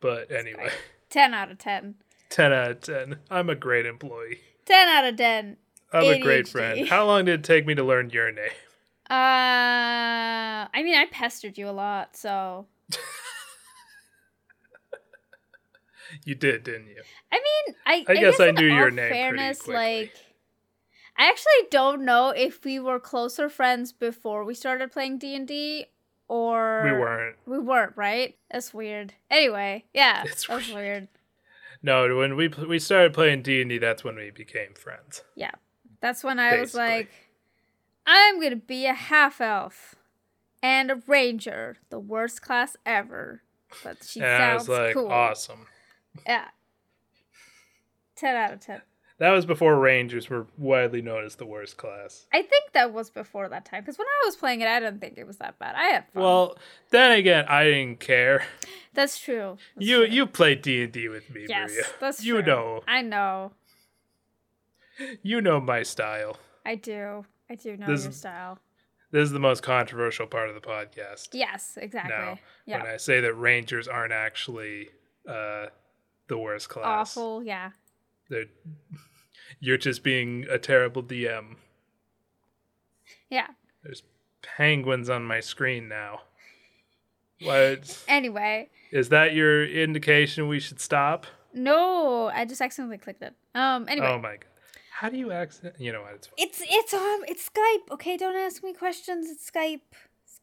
[0.00, 0.70] But anyway,
[1.10, 1.96] Ten out of ten.
[2.30, 3.18] 10 out of 10.
[3.30, 4.40] I'm a great employee.
[4.64, 5.58] Ten out of ten.
[5.92, 6.88] I'm a great friend.
[6.88, 8.50] How long did it take me to learn your name?
[9.10, 12.66] Uh, I mean, I pestered you a lot, so
[16.24, 17.02] You did, didn't you?
[17.32, 20.14] I mean, I, I guess I knew your name Fairness, like,
[21.16, 25.46] I actually don't know if we were closer friends before we started playing D and
[25.48, 25.86] D,
[26.28, 27.36] or We weren't.
[27.46, 28.36] We weren't, right?
[28.50, 29.14] That's weird.
[29.30, 30.82] Anyway, yeah, It's that's weird.
[30.82, 31.08] weird.
[31.82, 35.22] No, when we we started playing D and D, that's when we became friends.
[35.34, 35.50] Yeah,
[36.02, 37.08] that's when I was like,
[38.06, 39.94] I'm gonna be a half elf
[40.62, 43.42] and a ranger, the worst class ever.
[43.82, 45.08] But she and I sounds was like, cool.
[45.10, 45.66] awesome.
[46.26, 46.48] Yeah.
[48.16, 48.82] Ten out of ten.
[49.18, 52.26] That was before Rangers were widely known as the worst class.
[52.32, 55.00] I think that was before that time because when I was playing it, I didn't
[55.00, 55.76] think it was that bad.
[55.76, 56.22] I had fun.
[56.24, 56.58] Well,
[56.90, 58.42] then again, I didn't care.
[58.94, 59.58] that's true.
[59.76, 60.14] That's you true.
[60.14, 61.84] you played D and D with me, yes, Maria.
[62.00, 62.36] that's true.
[62.38, 63.52] you know I know.
[65.22, 66.36] You know my style.
[66.64, 67.24] I do.
[67.50, 68.58] I do know This- your style.
[69.10, 71.28] This is the most controversial part of the podcast.
[71.32, 72.14] Yes, exactly.
[72.16, 72.78] Now, yeah.
[72.82, 74.88] when I say that Rangers aren't actually
[75.28, 75.66] uh,
[76.28, 77.42] the worst class, Awful.
[77.42, 77.72] Yeah.
[78.30, 78.46] They're,
[79.60, 81.56] you're just being a terrible DM.
[83.28, 83.48] Yeah.
[83.82, 84.02] There's
[84.40, 86.22] penguins on my screen now.
[87.42, 89.34] What Anyway, is that?
[89.34, 91.26] Your indication we should stop?
[91.52, 93.34] no, I just accidentally clicked it.
[93.54, 93.86] Um.
[93.88, 94.06] Anyway.
[94.06, 94.46] Oh my god!
[95.02, 95.74] How do you accident?
[95.80, 96.14] You know what?
[96.14, 96.34] It's fine.
[96.38, 97.90] It's it's um it's Skype.
[97.94, 99.28] Okay, don't ask me questions.
[99.28, 99.80] It's Skype.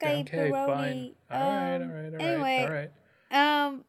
[0.03, 0.27] Skype.
[0.27, 1.15] okay, Baroni.
[1.29, 1.41] fine.
[1.41, 2.89] All right, all Um, right, all right, anyway,
[3.31, 3.65] all right.
[3.67, 3.85] um,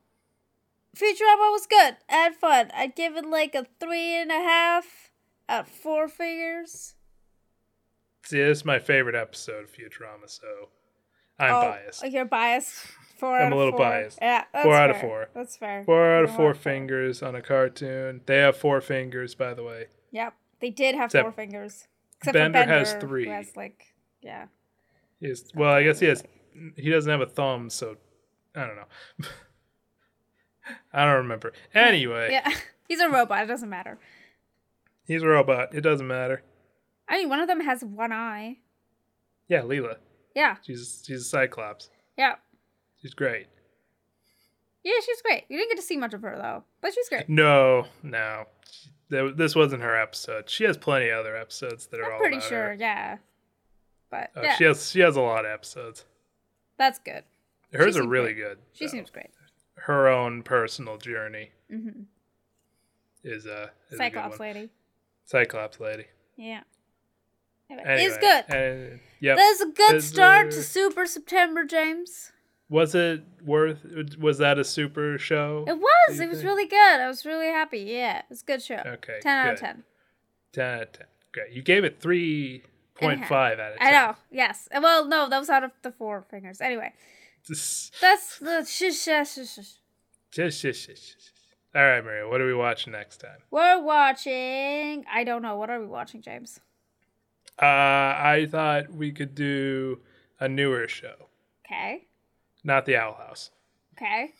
[0.96, 1.96] Futurama was good.
[2.08, 2.70] I had fun.
[2.72, 5.10] I'd give it like a three and a half
[5.48, 6.94] at four figures.
[8.26, 10.68] See, this is my favorite episode of Futurama, so
[11.36, 12.06] I'm oh, biased.
[12.06, 12.74] You're biased.
[13.18, 13.80] Four I'm out a little four.
[13.80, 14.18] biased.
[14.22, 15.30] Yeah, Four out of four.
[15.34, 15.82] That's fair.
[15.84, 16.62] Four out of Four four out of four.
[16.62, 18.20] fingers on a cartoon.
[18.26, 19.86] They have four fingers, by the way.
[20.12, 21.86] Yep, they did have Except four fingers.
[22.18, 23.28] Except Bender for Bender has three.
[23.28, 24.46] has like, yeah.
[25.20, 26.22] He has, well, I guess he has.
[26.76, 27.96] He doesn't have a thumb, so
[28.54, 29.28] I don't know.
[30.92, 31.52] I don't remember.
[31.74, 32.50] Anyway, Yeah,
[32.88, 33.44] he's a robot.
[33.44, 33.98] It doesn't matter.
[35.06, 35.74] he's a robot.
[35.74, 36.42] It doesn't matter.
[37.08, 38.58] I mean, one of them has one eye.
[39.48, 39.96] Yeah, Leela.
[40.34, 41.90] Yeah, She's she's a Cyclops.
[42.16, 42.34] yeah.
[43.02, 43.46] She's great.
[44.84, 45.44] Yeah, she's great.
[45.48, 47.28] You didn't get to see much of her though, but she's great.
[47.28, 48.44] No, no,
[49.10, 50.48] Th- this wasn't her episode.
[50.48, 52.74] She has plenty of other episodes that are I'm all pretty sure, her.
[52.78, 53.18] yeah.
[54.10, 56.04] But Oh, yeah, She has she has a lot of episodes.
[56.78, 57.24] that's good.
[57.72, 58.42] Hers are really great.
[58.48, 58.58] good.
[58.72, 58.90] She though.
[58.92, 59.30] seems great.
[59.76, 62.02] her own personal journey hmm
[63.22, 64.48] is a is Cyclops one.
[64.48, 64.70] lady.
[65.26, 66.06] Cyclops lady.
[66.36, 66.60] Yeah.
[67.70, 68.44] Anyway, Anyway, it's good.
[68.54, 69.36] And, yep.
[69.36, 72.32] That's a good Is start to Super September, James.
[72.70, 73.84] Was it worth?
[74.18, 75.64] Was that a super show?
[75.66, 76.20] It was.
[76.20, 77.00] It was really good.
[77.00, 77.80] I was really happy.
[77.80, 78.80] Yeah, it was a good show.
[78.86, 79.82] Okay, Ten out of ten.
[80.52, 81.06] Ten out of ten.
[81.32, 81.52] Great.
[81.52, 82.62] You gave it three
[82.94, 83.88] point five out of ten.
[83.88, 84.16] I know.
[84.30, 84.68] Yes.
[84.72, 86.60] Well, no, that was out of the four fingers.
[86.60, 86.92] Anyway,
[87.44, 89.54] Just, that's the shush shush shush.
[89.54, 89.66] shush.
[90.30, 91.32] just, just.
[91.74, 92.28] All right, Maria.
[92.28, 93.38] What are we watching next time?
[93.50, 95.04] We're watching.
[95.12, 95.56] I don't know.
[95.56, 96.60] What are we watching, James?
[97.60, 100.00] Uh, I thought we could do
[100.38, 101.14] a newer show,
[101.66, 102.06] Okay.
[102.64, 103.50] Not the Owl House.
[103.96, 104.32] Okay.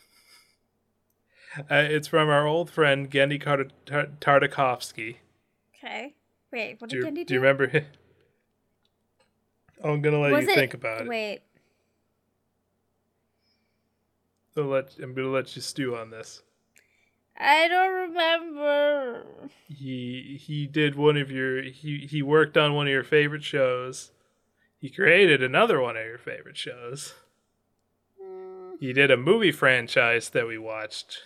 [1.59, 5.17] Uh, it's from our old friend Genndy Tar- Tar- Tartakovsky.
[5.77, 6.15] Okay.
[6.53, 6.81] Wait.
[6.81, 7.25] What Do did you, Genndy do?
[7.27, 7.87] do you remember him?
[9.83, 11.09] I'm gonna let Was you it- think about it.
[11.09, 11.41] Wait.
[14.57, 16.43] Let, I'm gonna let you stew on this.
[17.39, 19.25] I don't remember.
[19.69, 24.11] He he did one of your he he worked on one of your favorite shows.
[24.79, 27.15] He created another one of your favorite shows.
[28.81, 31.19] He did a movie franchise that we watched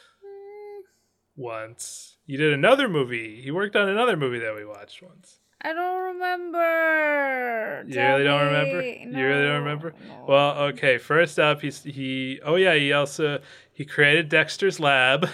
[1.37, 2.17] once.
[2.27, 3.41] He did another movie.
[3.43, 5.39] He worked on another movie that we watched once.
[5.61, 7.85] I don't remember.
[7.87, 8.79] You really don't remember?
[8.81, 9.07] me.
[9.09, 9.95] You really don't remember?
[10.07, 10.25] no.
[10.27, 10.99] Well, okay.
[10.99, 12.41] First up, he's he.
[12.45, 13.39] Oh yeah, he also
[13.73, 15.29] he created Dexter's Lab.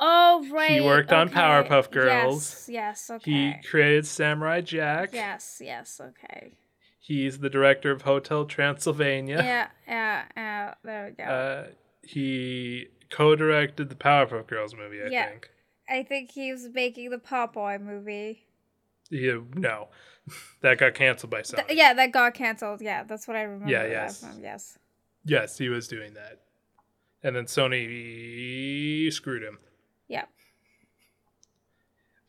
[0.00, 0.72] Oh right.
[0.72, 1.28] He worked on.
[1.28, 2.66] Powerpuff Girls.
[2.68, 3.08] Yes.
[3.08, 3.10] Yes.
[3.10, 3.30] Okay.
[3.30, 5.10] He created Samurai Jack.
[5.12, 5.62] Yes.
[5.64, 6.00] Yes.
[6.02, 6.54] Okay.
[7.04, 9.38] He's the director of Hotel Transylvania.
[9.42, 9.66] Yeah.
[9.88, 10.24] Yeah.
[10.36, 10.74] Yeah.
[10.84, 11.30] There we go.
[11.30, 11.66] Uh,
[12.06, 15.02] he co-directed the Powerpuff Girls movie.
[15.02, 15.28] I Yeah.
[15.30, 15.50] think.
[15.90, 18.46] I think he was making the Popeye movie.
[19.10, 19.88] Yeah, no,
[20.62, 21.66] that got canceled by Sony.
[21.66, 22.80] Th- yeah, that got canceled.
[22.80, 23.70] Yeah, that's what I remember.
[23.70, 24.24] Yeah, yes.
[24.40, 24.78] Yes.
[25.24, 26.40] Yes, he was doing that,
[27.22, 29.58] and then Sony screwed him.
[30.08, 30.24] Yeah.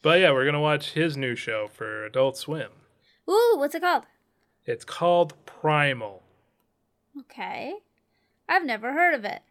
[0.02, 2.72] But yeah, we're gonna watch his new show for Adult Swim.
[3.30, 4.04] Ooh, what's it called?
[4.66, 6.24] It's called Primal.
[7.20, 7.74] Okay.
[8.48, 9.42] I've never heard of it.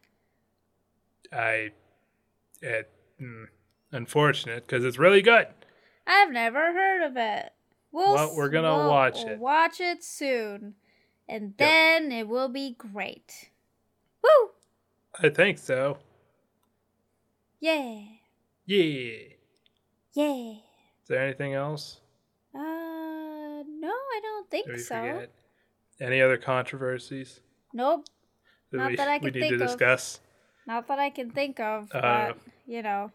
[1.31, 1.71] I,
[2.61, 2.91] it,
[3.21, 3.45] mm,
[3.91, 5.47] unfortunate because it's really good.
[6.05, 7.53] I've never heard of it.
[7.91, 9.39] We'll, Well, we're gonna we'll watch it.
[9.39, 10.75] Watch it soon.
[11.29, 13.49] and then it will be great.
[14.23, 14.49] Woo!
[15.21, 15.97] I think so.
[17.59, 17.99] Yeah.
[18.65, 19.13] Yeah.
[20.13, 20.51] Yeah.
[20.53, 21.99] Is there anything else?
[22.53, 22.82] Uh,
[23.83, 24.95] no, I don't think Did we so.
[24.95, 25.31] forget?
[25.99, 27.39] Any other controversies
[27.73, 28.05] Nope,
[28.71, 29.67] that Not we, that I we can need to think of.
[29.67, 30.19] discuss?
[30.65, 33.11] not that I can think of, Uh, but you know,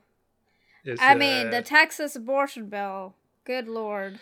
[1.01, 3.15] I mean, uh, the Texas abortion bill.
[3.45, 4.19] Good lord.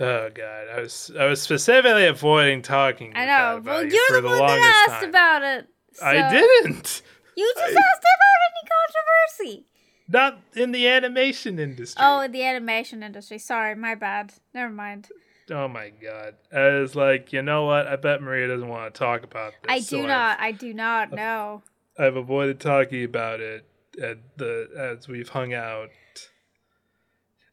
[0.00, 3.12] Oh god, I was I was specifically avoiding talking.
[3.16, 3.60] I know.
[3.64, 5.08] Well, you're the, the one that asked time.
[5.10, 5.66] about it.
[6.02, 7.02] I didn't.
[7.36, 9.66] You just I- asked about any controversy.
[10.08, 12.02] Not in the animation industry.
[12.04, 13.38] Oh, in the animation industry.
[13.38, 14.34] Sorry, my bad.
[14.54, 15.08] Never mind.
[15.50, 16.34] Oh my god.
[16.52, 17.86] I was like, you know what?
[17.86, 19.70] I bet Maria doesn't want to talk about this.
[19.70, 20.40] I so do I've- not.
[20.40, 21.62] I do not know.
[21.98, 23.66] I've avoided talking about it
[24.02, 24.68] at the
[24.98, 25.90] as we've hung out,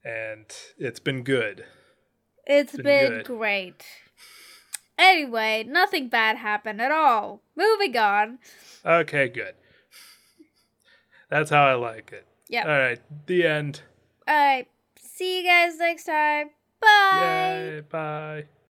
[0.04, 0.46] and
[0.78, 1.66] it's been good.
[2.46, 3.26] It's been been good.
[3.26, 3.86] great.
[4.98, 7.42] Anyway, nothing bad happened at all.
[7.56, 8.40] Moving on.
[8.86, 9.56] Okay, good.
[11.30, 12.26] That's how I like it.
[12.48, 13.82] yeah All right, the end.
[14.28, 14.68] All right.
[15.00, 16.50] See you guys next time.
[16.82, 17.20] Bye.
[17.20, 17.82] Yay!
[17.90, 18.50] Bye.